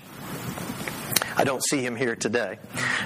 I 1.39 1.45
don't 1.45 1.63
see 1.63 1.81
him 1.81 1.95
here 1.95 2.17
today. 2.17 2.59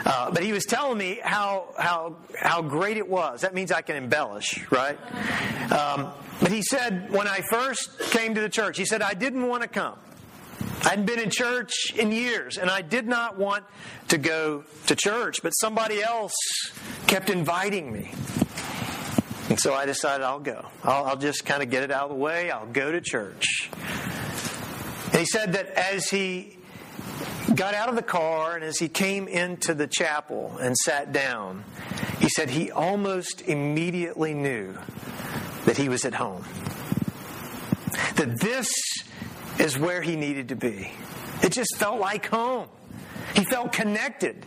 Uh, 0.04 0.32
but 0.32 0.42
he 0.42 0.54
was 0.54 0.66
telling 0.66 0.98
me 0.98 1.20
how, 1.22 1.68
how, 1.78 2.16
how 2.36 2.64
great 2.64 2.98
it 2.98 3.08
was. 3.08 3.42
That 3.42 3.54
means 3.54 3.72
I 3.72 3.84
can 3.84 3.96
embellish, 3.96 4.60
right? 4.72 4.98
Um, 5.72 6.12
but 6.42 6.52
he 6.52 6.64
said, 6.64 7.12
when 7.12 7.28
I 7.28 7.42
first 7.52 8.00
came 8.10 8.34
to 8.34 8.42
the 8.42 8.50
church, 8.50 8.76
he 8.76 8.86
said, 8.86 9.04
I 9.04 9.14
didn't 9.14 9.48
want 9.48 9.62
to 9.62 9.70
come. 9.70 10.00
I 10.84 10.90
hadn't 10.90 11.06
been 11.06 11.20
in 11.20 11.30
church 11.30 11.94
in 11.96 12.12
years, 12.12 12.58
and 12.58 12.72
I 12.72 12.82
did 12.82 13.08
not 13.08 13.38
want 13.38 13.66
to 14.08 14.18
go 14.18 14.64
to 14.88 14.96
church, 14.96 15.44
but 15.44 15.52
somebody 15.52 16.02
else 16.02 16.34
kept 17.06 17.30
inviting 17.30 17.94
me. 17.94 18.14
And 19.50 19.60
so 19.60 19.76
I 19.76 19.86
decided 19.86 20.24
I'll 20.24 20.40
go. 20.40 20.66
I'll, 20.84 21.06
I'll 21.06 21.18
just 21.18 21.46
kind 21.46 21.62
of 21.62 21.70
get 21.70 21.84
it 21.84 21.92
out 21.92 22.06
of 22.06 22.10
the 22.10 22.16
way. 22.16 22.50
I'll 22.50 22.66
go 22.66 22.92
to 22.92 23.00
church. 23.00 23.70
And 25.12 25.20
he 25.20 25.26
said 25.26 25.54
that 25.54 25.68
as 25.68 26.10
he 26.10 26.58
got 27.56 27.74
out 27.74 27.90
of 27.90 27.96
the 27.96 28.02
car, 28.02 28.56
and 28.56 28.64
as 28.64 28.78
he 28.78 28.88
came 28.88 29.28
into 29.28 29.74
the 29.74 29.88
chapel 29.88 30.58
and 30.60 30.76
sat 30.78 31.12
down, 31.12 31.64
he 32.20 32.30
said 32.30 32.50
he 32.50 32.72
almost 32.72 33.42
immediately 33.42 34.34
knew 34.34 34.76
that 35.66 35.78
he 35.78 35.90
was 35.90 36.06
at 36.06 36.14
home. 36.14 36.44
That 38.16 38.40
this 38.40 38.72
is 39.60 39.78
where 39.78 40.02
he 40.02 40.16
needed 40.16 40.50
to 40.50 40.56
be. 40.56 40.92
It 41.42 41.52
just 41.52 41.76
felt 41.78 42.00
like 42.00 42.28
home. 42.28 42.70
He 43.36 43.44
felt 43.44 43.72
connected. 43.72 44.46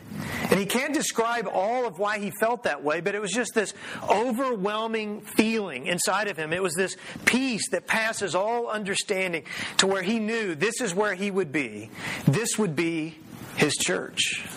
And 0.57 0.63
he 0.63 0.71
can't 0.71 0.95
describe 0.95 1.51
all 1.53 1.87
of 1.87 1.99
why 1.99 2.19
he 2.19 2.33
felt 2.41 2.63
that 2.63 2.83
way, 2.83 3.03
but 3.03 3.15
it 3.15 3.21
was 3.21 3.31
just 3.31 3.53
this 3.53 3.75
overwhelming 4.09 5.21
feeling 5.21 5.87
inside 5.87 6.29
of 6.29 6.39
him. 6.39 6.51
It 6.55 6.63
was 6.63 6.73
this 6.73 6.97
peace 7.27 7.69
that 7.73 7.87
passes 7.87 8.35
all 8.35 8.69
understanding 8.69 9.45
to 9.77 9.87
where 9.87 10.01
he 10.01 10.19
knew 10.19 10.55
this 10.55 10.81
is 10.81 10.95
where 10.95 11.13
he 11.13 11.31
would 11.31 11.53
be. 11.53 11.91
This 12.27 12.59
would 12.59 12.75
be 12.75 13.19
his 13.59 13.75
church. 13.75 14.49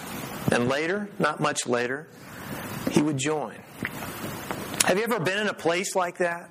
And 0.54 0.70
later, 0.70 1.10
not 1.20 1.42
much 1.42 1.68
later, 1.68 2.08
he 2.92 3.02
would 3.02 3.18
join. 3.18 3.56
Have 4.86 4.98
you 4.98 5.04
ever 5.04 5.20
been 5.20 5.40
in 5.40 5.48
a 5.48 5.54
place 5.54 5.98
like 5.98 6.20
that? 6.20 6.50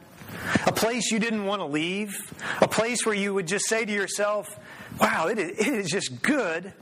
A 0.66 0.72
place 0.72 1.10
you 1.10 1.18
didn't 1.18 1.46
want 1.46 1.62
to 1.62 1.66
leave? 1.66 2.14
A 2.60 2.68
place 2.68 3.06
where 3.06 3.14
you 3.14 3.32
would 3.32 3.46
just 3.46 3.66
say 3.66 3.86
to 3.86 3.92
yourself, 3.92 4.60
wow, 5.00 5.28
it 5.28 5.38
is, 5.38 5.58
it 5.58 5.72
is 5.72 5.88
just 5.88 6.20
good 6.20 6.74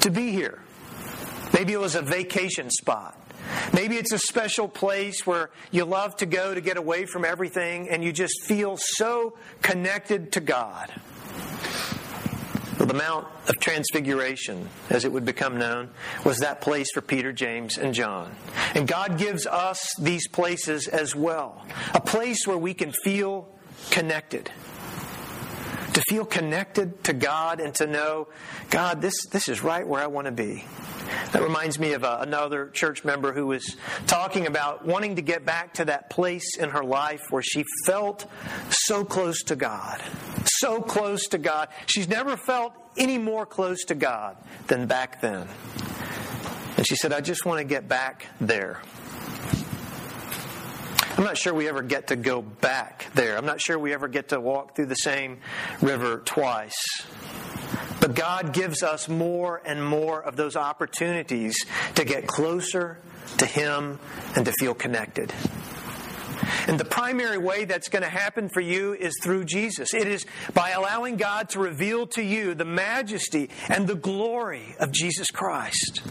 to 0.00 0.10
be 0.10 0.32
here. 0.32 0.64
Maybe 1.60 1.74
it 1.74 1.80
was 1.80 1.94
a 1.94 2.00
vacation 2.00 2.70
spot. 2.70 3.14
Maybe 3.74 3.96
it's 3.96 4.12
a 4.12 4.18
special 4.18 4.66
place 4.66 5.26
where 5.26 5.50
you 5.70 5.84
love 5.84 6.16
to 6.16 6.24
go 6.24 6.54
to 6.54 6.60
get 6.62 6.78
away 6.78 7.04
from 7.04 7.22
everything 7.22 7.90
and 7.90 8.02
you 8.02 8.14
just 8.14 8.44
feel 8.44 8.78
so 8.78 9.36
connected 9.60 10.32
to 10.32 10.40
God. 10.40 10.90
Well, 12.78 12.86
the 12.86 12.94
Mount 12.94 13.26
of 13.46 13.58
Transfiguration, 13.58 14.70
as 14.88 15.04
it 15.04 15.12
would 15.12 15.26
become 15.26 15.58
known, 15.58 15.90
was 16.24 16.38
that 16.38 16.62
place 16.62 16.88
for 16.94 17.02
Peter, 17.02 17.30
James, 17.30 17.76
and 17.76 17.92
John. 17.92 18.34
And 18.74 18.88
God 18.88 19.18
gives 19.18 19.46
us 19.46 19.94
these 19.98 20.28
places 20.28 20.88
as 20.88 21.14
well 21.14 21.66
a 21.92 22.00
place 22.00 22.46
where 22.46 22.56
we 22.56 22.72
can 22.72 22.90
feel 23.04 23.50
connected 23.90 24.50
to 25.92 26.00
feel 26.08 26.24
connected 26.24 27.04
to 27.04 27.12
God 27.12 27.60
and 27.60 27.74
to 27.74 27.86
know, 27.86 28.28
God, 28.70 29.02
this, 29.02 29.26
this 29.26 29.48
is 29.48 29.62
right 29.62 29.86
where 29.86 30.00
I 30.00 30.06
want 30.06 30.26
to 30.26 30.32
be. 30.32 30.64
That 31.32 31.42
reminds 31.42 31.78
me 31.78 31.92
of 31.92 32.04
uh, 32.04 32.18
another 32.20 32.68
church 32.68 33.04
member 33.04 33.32
who 33.32 33.46
was 33.46 33.76
talking 34.06 34.46
about 34.46 34.84
wanting 34.84 35.16
to 35.16 35.22
get 35.22 35.44
back 35.44 35.74
to 35.74 35.86
that 35.86 36.10
place 36.10 36.56
in 36.56 36.70
her 36.70 36.84
life 36.84 37.20
where 37.30 37.42
she 37.42 37.64
felt 37.86 38.26
so 38.70 39.04
close 39.04 39.42
to 39.44 39.56
God. 39.56 40.02
So 40.44 40.80
close 40.80 41.28
to 41.28 41.38
God. 41.38 41.68
She's 41.86 42.08
never 42.08 42.36
felt 42.36 42.72
any 42.96 43.18
more 43.18 43.46
close 43.46 43.84
to 43.84 43.94
God 43.94 44.36
than 44.66 44.86
back 44.86 45.20
then. 45.20 45.46
And 46.76 46.86
she 46.86 46.96
said, 46.96 47.12
I 47.12 47.20
just 47.20 47.44
want 47.44 47.58
to 47.58 47.64
get 47.64 47.88
back 47.88 48.26
there. 48.40 48.80
I'm 51.16 51.24
not 51.24 51.36
sure 51.36 51.52
we 51.52 51.68
ever 51.68 51.82
get 51.82 52.06
to 52.06 52.16
go 52.16 52.40
back 52.40 53.06
there. 53.14 53.36
I'm 53.36 53.44
not 53.44 53.60
sure 53.60 53.78
we 53.78 53.92
ever 53.92 54.08
get 54.08 54.30
to 54.30 54.40
walk 54.40 54.74
through 54.74 54.86
the 54.86 54.94
same 54.94 55.40
river 55.82 56.22
twice. 56.24 57.04
But 58.10 58.16
God 58.16 58.52
gives 58.52 58.82
us 58.82 59.08
more 59.08 59.62
and 59.64 59.84
more 59.84 60.20
of 60.20 60.34
those 60.34 60.56
opportunities 60.56 61.54
to 61.94 62.04
get 62.04 62.26
closer 62.26 62.98
to 63.38 63.46
Him 63.46 64.00
and 64.34 64.44
to 64.46 64.52
feel 64.58 64.74
connected. 64.74 65.32
And 66.66 66.80
the 66.80 66.84
primary 66.84 67.38
way 67.38 67.66
that's 67.66 67.88
going 67.88 68.02
to 68.02 68.08
happen 68.08 68.48
for 68.48 68.60
you 68.60 68.94
is 68.94 69.14
through 69.22 69.44
Jesus. 69.44 69.94
It 69.94 70.08
is 70.08 70.26
by 70.54 70.70
allowing 70.70 71.18
God 71.18 71.50
to 71.50 71.60
reveal 71.60 72.08
to 72.08 72.22
you 72.22 72.56
the 72.56 72.64
majesty 72.64 73.48
and 73.68 73.86
the 73.86 73.94
glory 73.94 74.74
of 74.80 74.90
Jesus 74.90 75.30
Christ. 75.30 76.02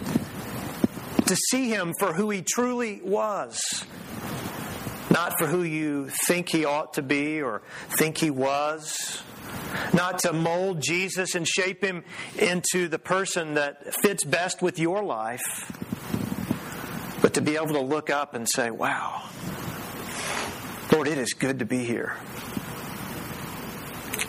To 1.27 1.35
see 1.51 1.67
Him 1.67 1.93
for 1.99 2.13
who 2.13 2.29
He 2.29 2.43
truly 2.43 3.01
was 3.03 3.59
not 5.19 5.37
for 5.37 5.47
who 5.47 5.63
you 5.63 6.07
think 6.27 6.47
he 6.47 6.63
ought 6.63 6.93
to 6.93 7.01
be 7.01 7.41
or 7.41 7.61
think 7.97 8.17
he 8.17 8.29
was. 8.29 9.21
Not 9.93 10.19
to 10.19 10.31
mold 10.31 10.79
Jesus 10.79 11.35
and 11.35 11.45
shape 11.45 11.83
him 11.83 12.05
into 12.37 12.87
the 12.87 12.99
person 12.99 13.55
that 13.55 13.93
fits 13.95 14.23
best 14.23 14.61
with 14.61 14.79
your 14.79 15.03
life, 15.03 15.41
but 17.21 17.33
to 17.33 17.41
be 17.41 17.57
able 17.57 17.73
to 17.73 17.81
look 17.81 18.09
up 18.09 18.33
and 18.33 18.47
say, 18.49 18.71
Wow, 18.71 19.27
Lord, 20.93 21.09
it 21.09 21.17
is 21.17 21.33
good 21.33 21.59
to 21.59 21.65
be 21.65 21.83
here. 21.83 22.15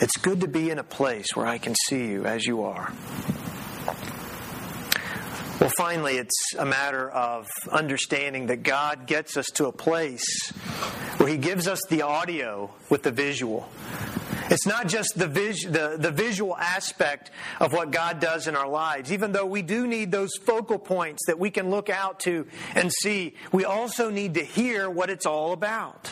It's 0.00 0.16
good 0.16 0.40
to 0.40 0.48
be 0.48 0.70
in 0.70 0.81
a 0.81 0.85
place 0.85 1.26
where 1.35 1.46
I 1.46 1.59
can 1.59 1.76
see 1.87 2.09
you 2.09 2.24
as 2.24 2.46
you 2.46 2.64
are. 2.64 2.92
Well, 5.61 5.70
finally, 5.77 6.16
it's 6.16 6.55
a 6.59 6.64
matter 6.64 7.11
of 7.11 7.46
understanding 7.70 8.46
that 8.46 8.62
God 8.62 9.07
gets 9.07 9.37
us 9.37 9.44
to 9.57 9.66
a 9.66 9.73
place 9.73 10.25
where 11.18 11.29
He 11.29 11.37
gives 11.37 11.68
us 11.68 11.79
the 11.90 12.01
audio 12.01 12.70
with 12.88 13.03
the 13.03 13.11
visual. 13.11 13.68
It's 14.49 14.66
not 14.66 14.88
just 14.88 15.18
the, 15.18 15.27
vis- 15.27 15.66
the, 15.66 15.99
the 15.99 16.11
visual 16.11 16.57
aspect 16.57 17.31
of 17.61 17.75
what 17.75 17.90
God 17.90 18.20
does 18.20 18.49
in 18.49 18.57
our 18.57 18.68
lives. 18.68 19.12
Even 19.12 19.33
though 19.33 19.44
we 19.44 19.61
do 19.61 19.87
need 19.87 20.11
those 20.11 20.31
focal 20.44 20.79
points 20.79 21.27
that 21.27 21.38
we 21.38 21.51
can 21.51 21.68
look 21.68 21.90
out 21.90 22.20
to 22.20 22.46
and 22.75 22.90
see, 22.90 23.35
we 23.53 23.66
also 23.66 24.09
need 24.09 24.35
to 24.35 24.42
hear 24.42 24.88
what 24.88 25.11
it's 25.11 25.27
all 25.27 25.53
about. 25.53 26.11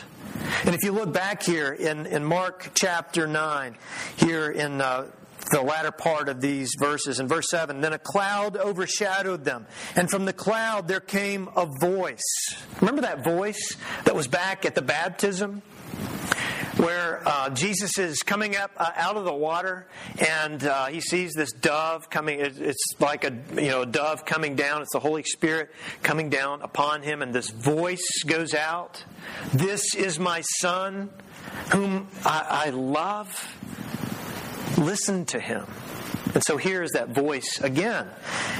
And 0.67 0.75
if 0.75 0.85
you 0.85 0.93
look 0.93 1.15
back 1.15 1.43
here 1.43 1.73
in, 1.73 2.05
in 2.05 2.23
Mark 2.23 2.73
chapter 2.75 3.27
9, 3.27 3.77
here 4.19 4.51
in 4.51 4.83
uh, 4.83 5.07
the 5.51 5.63
latter 5.63 5.91
part 5.91 6.29
of 6.29 6.41
these 6.41 6.75
verses. 6.79 7.21
In 7.21 7.29
verse 7.29 7.51
7, 7.51 7.81
then 7.81 7.93
a 7.93 7.99
cloud 7.99 8.57
overshadowed 8.57 9.45
them, 9.45 9.67
and 9.97 10.11
from 10.11 10.25
the 10.25 10.33
cloud 10.33 10.89
there 10.89 11.01
came 11.01 11.49
a 11.57 11.67
voice. 11.81 12.55
Remember 12.81 13.03
that 13.03 13.25
voice 13.25 13.77
that 14.05 14.15
was 14.15 14.27
back 14.29 14.65
at 14.65 14.75
the 14.75 14.83
baptism? 14.83 15.63
Where 16.77 17.27
uh, 17.27 17.51
Jesus 17.51 17.99
is 17.99 18.23
coming 18.23 18.55
up 18.55 18.71
uh, 18.77 18.93
out 18.95 19.17
of 19.17 19.25
the 19.25 19.35
water, 19.35 19.89
and 20.25 20.63
uh, 20.63 20.87
he 20.87 21.01
sees 21.01 21.35
this 21.35 21.51
dove 21.51 22.09
coming. 22.09 22.39
It's 22.39 22.85
like 23.01 23.25
a 23.25 23.37
you 23.61 23.71
know 23.71 23.83
a 23.83 23.87
dove 23.87 24.25
coming 24.25 24.55
down. 24.55 24.83
It's 24.83 24.93
the 24.93 25.01
Holy 25.01 25.25
Spirit 25.25 25.71
coming 26.05 26.31
down 26.31 26.63
upon 26.63 27.03
him, 27.03 27.21
and 27.21 27.35
this 27.35 27.51
voice 27.51 28.23
goes 28.25 28.55
out. 28.55 29.03
This 29.53 29.97
is 29.97 30.21
my 30.21 30.43
son, 30.61 31.11
whom 31.73 32.07
I, 32.25 32.67
I 32.67 32.71
love 32.71 33.29
Listen 34.77 35.25
to 35.27 35.41
him. 35.41 35.67
And 36.35 36.43
so 36.45 36.57
here 36.57 36.83
is 36.83 36.93
that 36.93 37.09
voice 37.09 37.61
again 37.61 38.07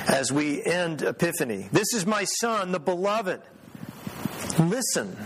as 0.07 0.33
we 0.33 0.65
end 0.65 1.03
Epiphany. 1.03 1.69
This 1.71 1.93
is 1.95 2.07
my 2.07 2.25
son, 2.25 2.73
the 2.73 2.81
beloved. 2.81 3.41
Listen 4.59 5.17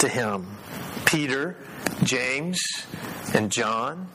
to 0.00 0.08
him. 0.08 0.46
Peter, 1.06 1.56
James, 2.02 2.60
and 3.34 3.50
John. 3.50 4.08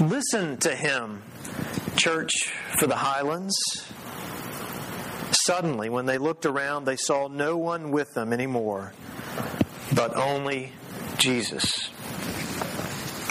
Listen 0.00 0.56
to 0.58 0.74
him, 0.74 1.22
Church 1.96 2.32
for 2.78 2.86
the 2.86 2.96
Highlands. 2.96 3.56
Suddenly, 5.44 5.90
when 5.90 6.06
they 6.06 6.18
looked 6.18 6.46
around, 6.46 6.84
they 6.84 6.96
saw 6.96 7.28
no 7.28 7.56
one 7.56 7.90
with 7.90 8.14
them 8.14 8.32
anymore, 8.32 8.92
but 9.94 10.16
only 10.16 10.72
Jesus. 11.18 11.90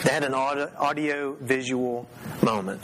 They 0.05 0.11
had 0.11 0.23
an 0.23 0.35
audio 0.35 1.33
visual 1.33 2.07
moment. 2.43 2.83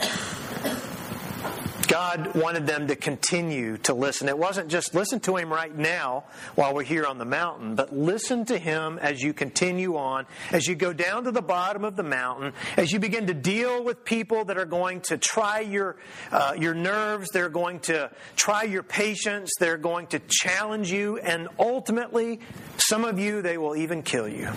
God 1.86 2.34
wanted 2.34 2.66
them 2.66 2.88
to 2.88 2.96
continue 2.96 3.76
to 3.78 3.94
listen. 3.94 4.28
It 4.28 4.36
wasn't 4.36 4.70
just 4.70 4.92
listen 4.92 5.20
to 5.20 5.36
Him 5.36 5.52
right 5.52 5.72
now 5.72 6.24
while 6.56 6.74
we're 6.74 6.82
here 6.82 7.06
on 7.06 7.18
the 7.18 7.24
mountain, 7.24 7.76
but 7.76 7.94
listen 7.94 8.44
to 8.46 8.58
Him 8.58 8.98
as 8.98 9.22
you 9.22 9.32
continue 9.32 9.96
on, 9.96 10.26
as 10.50 10.66
you 10.66 10.74
go 10.74 10.92
down 10.92 11.22
to 11.24 11.30
the 11.30 11.42
bottom 11.42 11.84
of 11.84 11.94
the 11.94 12.02
mountain, 12.02 12.54
as 12.76 12.90
you 12.90 12.98
begin 12.98 13.28
to 13.28 13.34
deal 13.34 13.84
with 13.84 14.04
people 14.04 14.46
that 14.46 14.58
are 14.58 14.64
going 14.64 15.02
to 15.02 15.16
try 15.16 15.60
your, 15.60 15.94
uh, 16.32 16.54
your 16.58 16.74
nerves, 16.74 17.28
they're 17.32 17.48
going 17.48 17.78
to 17.80 18.10
try 18.34 18.64
your 18.64 18.82
patience, 18.82 19.52
they're 19.60 19.76
going 19.76 20.08
to 20.08 20.20
challenge 20.28 20.90
you, 20.90 21.18
and 21.18 21.46
ultimately, 21.56 22.40
some 22.78 23.04
of 23.04 23.20
you, 23.20 23.42
they 23.42 23.58
will 23.58 23.76
even 23.76 24.02
kill 24.02 24.26
you. 24.26 24.50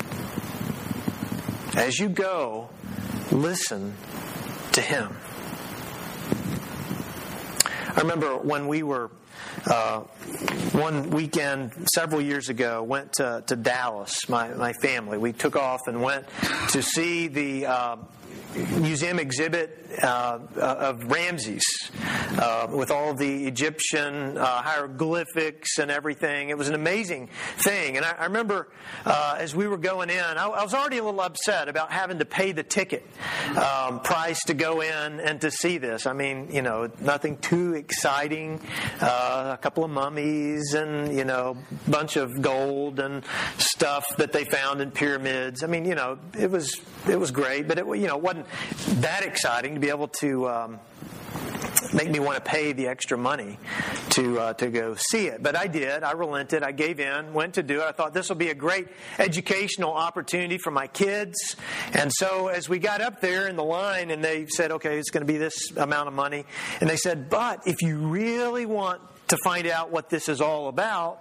As 1.75 1.99
you 1.99 2.07
go, 2.07 2.69
listen 3.33 3.93
to 4.71 4.81
Him. 4.81 5.13
I 7.95 7.99
remember 7.99 8.38
when 8.38 8.67
we 8.69 8.81
were 8.81 9.11
uh, 9.69 9.99
one 10.71 11.09
weekend 11.09 11.73
several 11.93 12.21
years 12.21 12.47
ago 12.47 12.81
went 12.81 13.11
to, 13.13 13.43
to 13.47 13.57
Dallas. 13.57 14.29
My 14.29 14.49
my 14.49 14.71
family 14.71 15.17
we 15.17 15.33
took 15.33 15.57
off 15.57 15.81
and 15.88 16.01
went 16.01 16.25
to 16.71 16.81
see 16.81 17.27
the 17.27 17.65
uh, 17.65 17.97
museum 18.55 19.19
exhibit 19.19 19.85
uh, 20.01 20.39
of 20.55 21.11
Ramses, 21.11 21.84
uh, 22.37 22.67
with 22.71 22.91
all 22.91 23.13
the 23.13 23.45
Egyptian 23.47 24.37
uh, 24.37 24.45
hieroglyphics 24.45 25.77
and 25.77 25.91
everything. 25.91 26.49
It 26.49 26.57
was 26.57 26.67
an 26.67 26.75
amazing 26.75 27.29
thing. 27.57 27.97
And 27.97 28.05
I, 28.05 28.11
I 28.11 28.23
remember 28.25 28.67
uh, 29.05 29.37
as 29.39 29.55
we 29.55 29.67
were 29.67 29.77
going 29.77 30.09
in, 30.09 30.19
I, 30.19 30.47
I, 30.47 30.63
was 30.63 30.73
already 30.73 30.97
a 30.97 31.03
little 31.03 31.21
upset 31.21 31.69
about 31.69 31.91
having 31.91 32.19
to 32.19 32.25
pay 32.25 32.51
the 32.51 32.63
ticket 32.63 33.05
um, 33.55 33.99
price 34.01 34.43
to 34.45 34.53
go 34.53 34.81
in 34.81 35.19
and 35.19 35.41
to 35.41 35.51
see 35.51 35.77
this. 35.77 36.05
I 36.05 36.13
mean, 36.13 36.49
you 36.51 36.61
know, 36.61 36.89
nothing 36.99 37.37
too 37.37 37.73
exciting. 37.73 38.61
Uh, 38.99 39.51
a 39.53 39.57
couple 39.57 39.83
of 39.83 39.91
mummies 39.91 40.73
and, 40.73 41.15
you 41.15 41.25
know, 41.25 41.57
a 41.87 41.89
bunch 41.89 42.15
of 42.15 42.41
gold 42.41 42.99
and 42.99 43.23
stuff 43.57 44.05
that 44.17 44.31
they 44.31 44.45
found 44.45 44.81
in 44.81 44.91
pyramids. 44.91 45.63
I 45.63 45.67
mean, 45.67 45.85
you 45.85 45.95
know, 45.95 46.17
it 46.37 46.49
was 46.49 46.81
it 47.09 47.19
was 47.19 47.31
great, 47.31 47.67
but 47.67 47.77
it 47.77 47.85
you 47.85 48.07
know 48.07 48.17
wasn't 48.17 48.47
that 49.01 49.23
exciting 49.23 49.75
to 49.75 49.79
be 49.79 49.89
able 49.89 50.07
to. 50.19 50.49
Um, 50.49 50.79
make 51.93 52.09
me 52.09 52.19
want 52.19 52.35
to 52.35 52.41
pay 52.41 52.73
the 52.73 52.87
extra 52.87 53.17
money 53.17 53.57
to 54.11 54.39
uh, 54.39 54.53
to 54.53 54.69
go 54.69 54.95
see 54.95 55.27
it. 55.27 55.41
But 55.41 55.55
I 55.55 55.67
did. 55.67 56.03
I 56.03 56.11
relented. 56.11 56.63
I 56.63 56.71
gave 56.71 56.99
in. 56.99 57.33
Went 57.33 57.55
to 57.55 57.63
do 57.63 57.81
it. 57.81 57.83
I 57.83 57.91
thought 57.91 58.13
this 58.13 58.29
will 58.29 58.35
be 58.35 58.49
a 58.49 58.55
great 58.55 58.87
educational 59.19 59.93
opportunity 59.93 60.57
for 60.57 60.71
my 60.71 60.87
kids. 60.87 61.55
And 61.93 62.11
so 62.13 62.47
as 62.47 62.69
we 62.69 62.79
got 62.79 63.01
up 63.01 63.21
there 63.21 63.47
in 63.47 63.55
the 63.55 63.63
line, 63.63 64.11
and 64.11 64.23
they 64.23 64.45
said, 64.47 64.71
"Okay, 64.71 64.97
it's 64.97 65.09
going 65.09 65.25
to 65.25 65.31
be 65.31 65.37
this 65.37 65.71
amount 65.77 66.07
of 66.07 66.13
money," 66.13 66.45
and 66.79 66.89
they 66.89 66.97
said, 66.97 67.29
"But 67.29 67.67
if 67.67 67.81
you 67.81 67.97
really 67.97 68.65
want 68.65 69.01
to 69.27 69.37
find 69.43 69.67
out 69.67 69.91
what 69.91 70.09
this 70.09 70.29
is 70.29 70.41
all 70.41 70.67
about, 70.67 71.19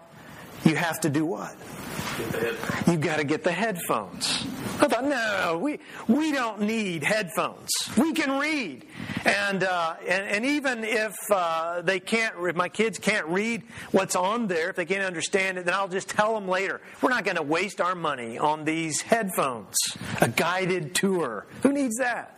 you 0.65 0.77
have 0.77 1.01
to 1.01 1.11
do 1.11 1.25
what?" 1.25 1.55
You've 2.87 3.01
got 3.01 3.17
to 3.17 3.25
get 3.25 3.43
the 3.43 3.53
headphones. 3.53 4.47
I 4.81 4.87
thought, 4.87 5.05
no, 5.05 5.59
we, 5.61 5.81
we 6.07 6.33
don't 6.33 6.61
need 6.63 7.03
headphones. 7.03 7.71
We 7.97 8.13
can 8.13 8.39
read. 8.39 8.87
And, 9.25 9.65
uh, 9.65 9.95
and, 10.07 10.25
and, 10.25 10.45
even 10.45 10.85
if 10.85 11.15
uh, 11.31 11.83
they 11.83 11.99
can't, 11.99 12.35
if 12.39 12.55
my 12.55 12.69
kids 12.69 12.99
can't 12.99 13.27
read 13.27 13.63
what's 13.91 14.15
on 14.15 14.47
there, 14.47 14.71
if 14.71 14.77
they 14.77 14.85
can't 14.85 15.03
understand 15.03 15.59
it, 15.59 15.65
then 15.65 15.75
I'll 15.75 15.89
just 15.89 16.09
tell 16.09 16.35
them 16.35 16.47
later. 16.47 16.81
We're 17.03 17.11
not 17.11 17.25
going 17.25 17.37
to 17.37 17.43
waste 17.43 17.81
our 17.81 17.95
money 17.95 18.39
on 18.39 18.65
these 18.65 19.01
headphones. 19.01 19.75
A 20.21 20.29
guided 20.29 20.95
tour. 20.95 21.47
Who 21.63 21.73
needs 21.73 21.97
that? 21.97 22.34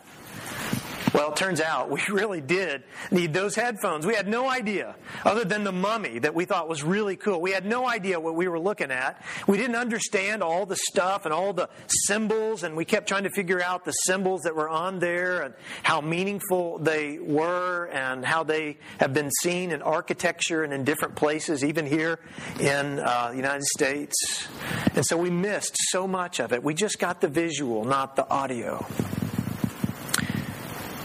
Well, 1.13 1.31
it 1.31 1.37
turns 1.37 1.61
out 1.61 1.89
we 1.89 2.01
really 2.09 2.41
did 2.41 2.83
need 3.11 3.33
those 3.33 3.55
headphones. 3.55 4.05
We 4.05 4.15
had 4.15 4.27
no 4.27 4.49
idea, 4.49 4.95
other 5.23 5.45
than 5.45 5.63
the 5.63 5.71
mummy 5.71 6.19
that 6.19 6.35
we 6.35 6.45
thought 6.45 6.67
was 6.67 6.83
really 6.83 7.15
cool. 7.15 7.39
We 7.41 7.51
had 7.51 7.65
no 7.65 7.87
idea 7.87 8.19
what 8.19 8.35
we 8.35 8.47
were 8.47 8.59
looking 8.59 8.91
at. 8.91 9.23
We 9.47 9.57
didn't 9.57 9.75
understand 9.75 10.43
all 10.43 10.65
the 10.65 10.75
stuff 10.75 11.25
and 11.25 11.33
all 11.33 11.53
the 11.53 11.69
symbols, 11.87 12.63
and 12.63 12.75
we 12.75 12.85
kept 12.85 13.07
trying 13.07 13.23
to 13.23 13.29
figure 13.29 13.61
out 13.61 13.85
the 13.85 13.91
symbols 13.91 14.41
that 14.41 14.55
were 14.55 14.69
on 14.69 14.99
there 14.99 15.41
and 15.41 15.53
how 15.83 16.01
meaningful 16.01 16.79
they 16.79 17.19
were 17.19 17.85
and 17.85 18.25
how 18.25 18.43
they 18.43 18.77
have 18.99 19.13
been 19.13 19.31
seen 19.41 19.71
in 19.71 19.81
architecture 19.81 20.63
and 20.63 20.73
in 20.73 20.83
different 20.83 21.15
places, 21.15 21.63
even 21.63 21.85
here 21.85 22.19
in 22.59 22.99
uh, 22.99 23.29
the 23.31 23.37
United 23.37 23.63
States. 23.63 24.47
And 24.95 25.05
so 25.05 25.17
we 25.17 25.29
missed 25.29 25.75
so 25.89 26.07
much 26.07 26.39
of 26.39 26.51
it. 26.53 26.63
We 26.63 26.73
just 26.73 26.99
got 26.99 27.21
the 27.21 27.27
visual, 27.27 27.85
not 27.85 28.15
the 28.15 28.27
audio. 28.29 28.85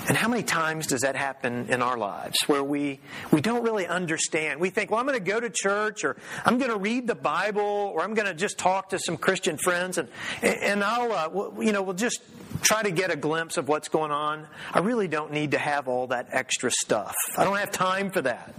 And 0.09 0.17
how 0.17 0.29
many 0.29 0.43
times 0.43 0.88
does 0.88 1.03
that 1.03 1.15
happen 1.15 1.67
in 1.69 1.81
our 1.81 1.97
lives 1.97 2.37
where 2.47 2.65
we, 2.65 3.01
we 3.31 3.41
don't 3.41 3.62
really 3.62 3.87
understand? 3.87 4.61
We 4.61 4.71
think, 4.71 4.91
well, 4.91 4.99
I'm 4.99 5.07
going 5.07 5.19
to 5.19 5.25
go 5.25 5.38
to 5.38 5.51
church 5.51 6.05
or 6.05 6.17
I'm 6.45 6.59
going 6.59 6.71
to 6.71 6.79
read 6.79 7.07
the 7.07 7.15
Bible 7.15 7.62
or 7.62 8.03
I'm 8.03 8.15
going 8.15 8.27
to 8.27 8.35
just 8.35 8.59
talk 8.59 8.91
to 8.91 8.99
some 8.99 9.17
Christian 9.17 9.57
friends 9.59 9.99
and, 9.99 10.09
and 10.43 10.83
I'll, 10.83 11.12
uh, 11.12 11.61
you 11.61 11.73
know, 11.73 11.83
we'll 11.83 11.95
just 11.95 12.21
try 12.62 12.83
to 12.83 12.91
get 12.91 13.11
a 13.11 13.17
glimpse 13.17 13.57
of 13.57 13.69
what's 13.69 13.88
going 13.88 14.11
on. 14.11 14.47
I 14.73 14.81
really 14.81 15.09
don't 15.09 15.33
need 15.33 15.53
to 15.53 15.59
have 15.59 15.88
all 15.88 16.09
that 16.09 16.29
extra 16.31 16.71
stuff. 16.71 17.15
I 17.37 17.45
don't 17.45 17.57
have 17.57 17.71
time 17.71 18.11
for 18.11 18.23
that. 18.23 18.55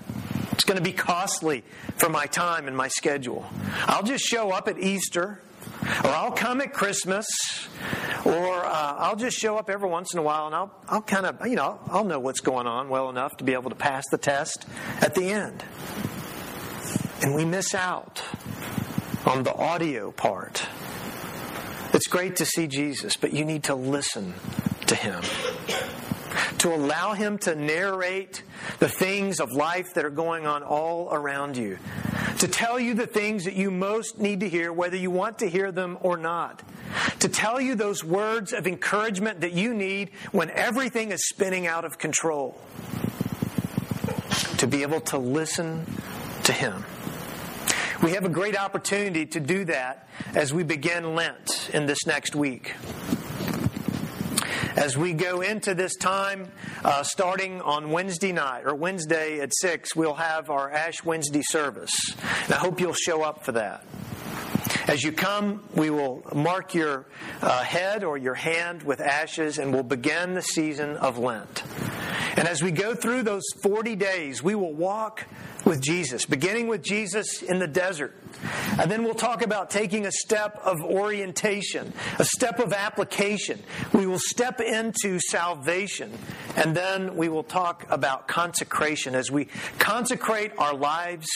It's 0.53 0.63
going 0.63 0.77
to 0.77 0.83
be 0.83 0.93
costly 0.93 1.63
for 1.97 2.09
my 2.09 2.25
time 2.25 2.67
and 2.67 2.77
my 2.77 2.87
schedule. 2.87 3.45
I'll 3.85 4.03
just 4.03 4.23
show 4.23 4.51
up 4.51 4.67
at 4.67 4.79
Easter 4.79 5.41
or 6.03 6.09
I'll 6.09 6.31
come 6.31 6.61
at 6.61 6.73
Christmas, 6.73 7.25
or 8.25 8.65
uh, 8.65 8.95
I'll 8.97 9.15
just 9.15 9.37
show 9.37 9.57
up 9.57 9.69
every 9.69 9.89
once 9.89 10.13
in 10.13 10.19
a 10.19 10.23
while 10.23 10.45
and 10.45 10.55
I'll, 10.55 10.73
I'll 10.87 11.01
kind 11.01 11.25
of, 11.25 11.45
you 11.47 11.55
know, 11.55 11.79
I'll 11.87 12.05
know 12.05 12.19
what's 12.19 12.39
going 12.39 12.67
on 12.67 12.89
well 12.89 13.09
enough 13.09 13.37
to 13.37 13.43
be 13.43 13.53
able 13.53 13.69
to 13.69 13.75
pass 13.75 14.05
the 14.11 14.17
test 14.17 14.65
at 15.01 15.15
the 15.15 15.25
end. 15.25 15.63
And 17.21 17.35
we 17.35 17.45
miss 17.45 17.73
out 17.73 18.23
on 19.25 19.43
the 19.43 19.53
audio 19.53 20.11
part. 20.11 20.67
It's 21.93 22.07
great 22.07 22.37
to 22.37 22.45
see 22.45 22.67
Jesus, 22.67 23.17
but 23.17 23.33
you 23.33 23.45
need 23.45 23.63
to 23.65 23.75
listen 23.75 24.33
to 24.87 24.95
him 24.95 25.21
to 26.63 26.73
allow 26.73 27.13
Him 27.13 27.37
to 27.39 27.55
narrate 27.55 28.41
the 28.79 28.87
things 28.87 29.41
of 29.41 29.51
life 29.51 29.95
that 29.95 30.05
are 30.05 30.09
going 30.09 30.47
on 30.47 30.63
all 30.63 31.09
around 31.11 31.57
you, 31.57 31.77
to 32.43 32.49
tell 32.49 32.77
you 32.77 32.93
the 32.93 33.07
things 33.07 33.45
that 33.45 33.53
you 33.53 33.71
most 33.71 34.19
need 34.19 34.41
to 34.41 34.49
hear, 34.49 34.73
whether 34.73 34.97
you 34.97 35.09
want 35.09 35.39
to 35.39 35.49
hear 35.49 35.71
them 35.71 35.97
or 36.01 36.17
not, 36.17 36.61
to 37.19 37.29
tell 37.29 37.61
you 37.61 37.73
those 37.73 38.03
words 38.03 38.51
of 38.51 38.67
encouragement 38.67 39.39
that 39.39 39.53
you 39.53 39.73
need 39.73 40.09
when 40.33 40.49
everything 40.49 41.13
is 41.13 41.25
spinning 41.29 41.67
out 41.67 41.85
of 41.85 41.97
control, 41.97 42.59
to 44.57 44.67
be 44.67 44.81
able 44.81 44.99
to 44.99 45.17
listen 45.17 45.85
to 46.43 46.51
Him. 46.51 46.83
We 48.03 48.11
have 48.11 48.25
a 48.25 48.29
great 48.29 48.57
opportunity 48.59 49.25
to 49.27 49.39
do 49.39 49.63
that 49.63 50.09
as 50.35 50.53
we 50.53 50.63
begin 50.63 51.15
Lent 51.15 51.69
in 51.73 51.85
this 51.85 52.05
next 52.05 52.35
week. 52.35 52.73
As 54.75 54.97
we 54.97 55.13
go 55.13 55.41
into 55.41 55.75
this 55.75 55.95
time, 55.95 56.51
uh, 56.83 57.03
starting 57.03 57.61
on 57.61 57.91
Wednesday 57.91 58.31
night 58.31 58.63
or 58.65 58.73
Wednesday 58.73 59.39
at 59.39 59.53
6, 59.53 59.95
we'll 59.95 60.15
have 60.15 60.49
our 60.49 60.71
Ash 60.71 61.03
Wednesday 61.03 61.43
service. 61.43 61.93
And 62.45 62.53
I 62.53 62.57
hope 62.57 62.79
you'll 62.79 62.93
show 62.93 63.21
up 63.21 63.45
for 63.45 63.51
that. 63.51 63.85
As 64.87 65.03
you 65.03 65.11
come, 65.11 65.63
we 65.75 65.91
will 65.91 66.23
mark 66.33 66.73
your 66.73 67.05
uh, 67.41 67.63
head 67.63 68.03
or 68.03 68.17
your 68.17 68.33
hand 68.33 68.81
with 68.81 68.99
ashes 68.99 69.59
and 69.59 69.71
we'll 69.71 69.83
begin 69.83 70.33
the 70.33 70.41
season 70.41 70.97
of 70.97 71.19
Lent. 71.19 71.63
And 72.35 72.47
as 72.47 72.63
we 72.63 72.71
go 72.71 72.95
through 72.95 73.23
those 73.23 73.43
40 73.61 73.95
days, 73.95 74.41
we 74.41 74.55
will 74.55 74.73
walk 74.73 75.25
with 75.65 75.81
Jesus, 75.81 76.25
beginning 76.25 76.67
with 76.67 76.83
Jesus 76.83 77.41
in 77.41 77.59
the 77.59 77.67
desert. 77.67 78.15
And 78.77 78.91
then 78.91 79.03
we'll 79.03 79.13
talk 79.13 79.41
about 79.41 79.69
taking 79.69 80.05
a 80.05 80.11
step 80.11 80.59
of 80.63 80.81
orientation, 80.81 81.93
a 82.19 82.25
step 82.25 82.59
of 82.59 82.73
application. 82.73 83.61
We 83.93 84.05
will 84.05 84.19
step 84.19 84.59
into 84.59 85.19
salvation. 85.19 86.11
And 86.55 86.75
then 86.75 87.15
we 87.15 87.29
will 87.29 87.43
talk 87.43 87.85
about 87.89 88.27
consecration 88.27 89.15
as 89.15 89.31
we 89.31 89.47
consecrate 89.79 90.51
our 90.57 90.73
lives 90.73 91.27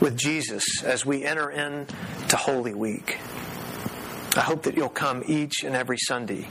with 0.00 0.16
Jesus 0.16 0.82
as 0.84 1.06
we 1.06 1.24
enter 1.24 1.50
into 1.50 2.36
Holy 2.36 2.74
Week. 2.74 3.18
I 4.36 4.42
hope 4.42 4.62
that 4.62 4.76
you'll 4.76 4.88
come 4.88 5.24
each 5.26 5.64
and 5.64 5.74
every 5.74 5.98
Sunday 5.98 6.46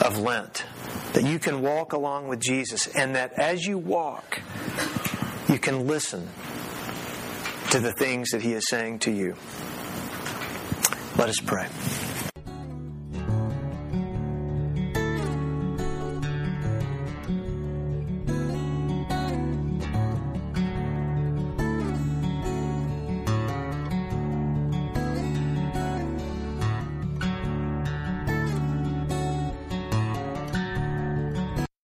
of 0.00 0.18
Lent, 0.18 0.64
that 1.14 1.24
you 1.24 1.38
can 1.38 1.62
walk 1.62 1.94
along 1.94 2.28
with 2.28 2.38
Jesus, 2.38 2.86
and 2.86 3.14
that 3.16 3.32
as 3.34 3.64
you 3.64 3.78
walk, 3.78 4.42
you 5.48 5.58
can 5.58 5.86
listen 5.86 6.28
to 7.74 7.80
the 7.80 7.92
things 7.92 8.30
that 8.30 8.40
He 8.40 8.52
is 8.52 8.62
saying 8.68 9.00
to 9.00 9.10
you. 9.10 9.34
Let 11.18 11.28
us 11.28 11.40
pray. 11.44 11.66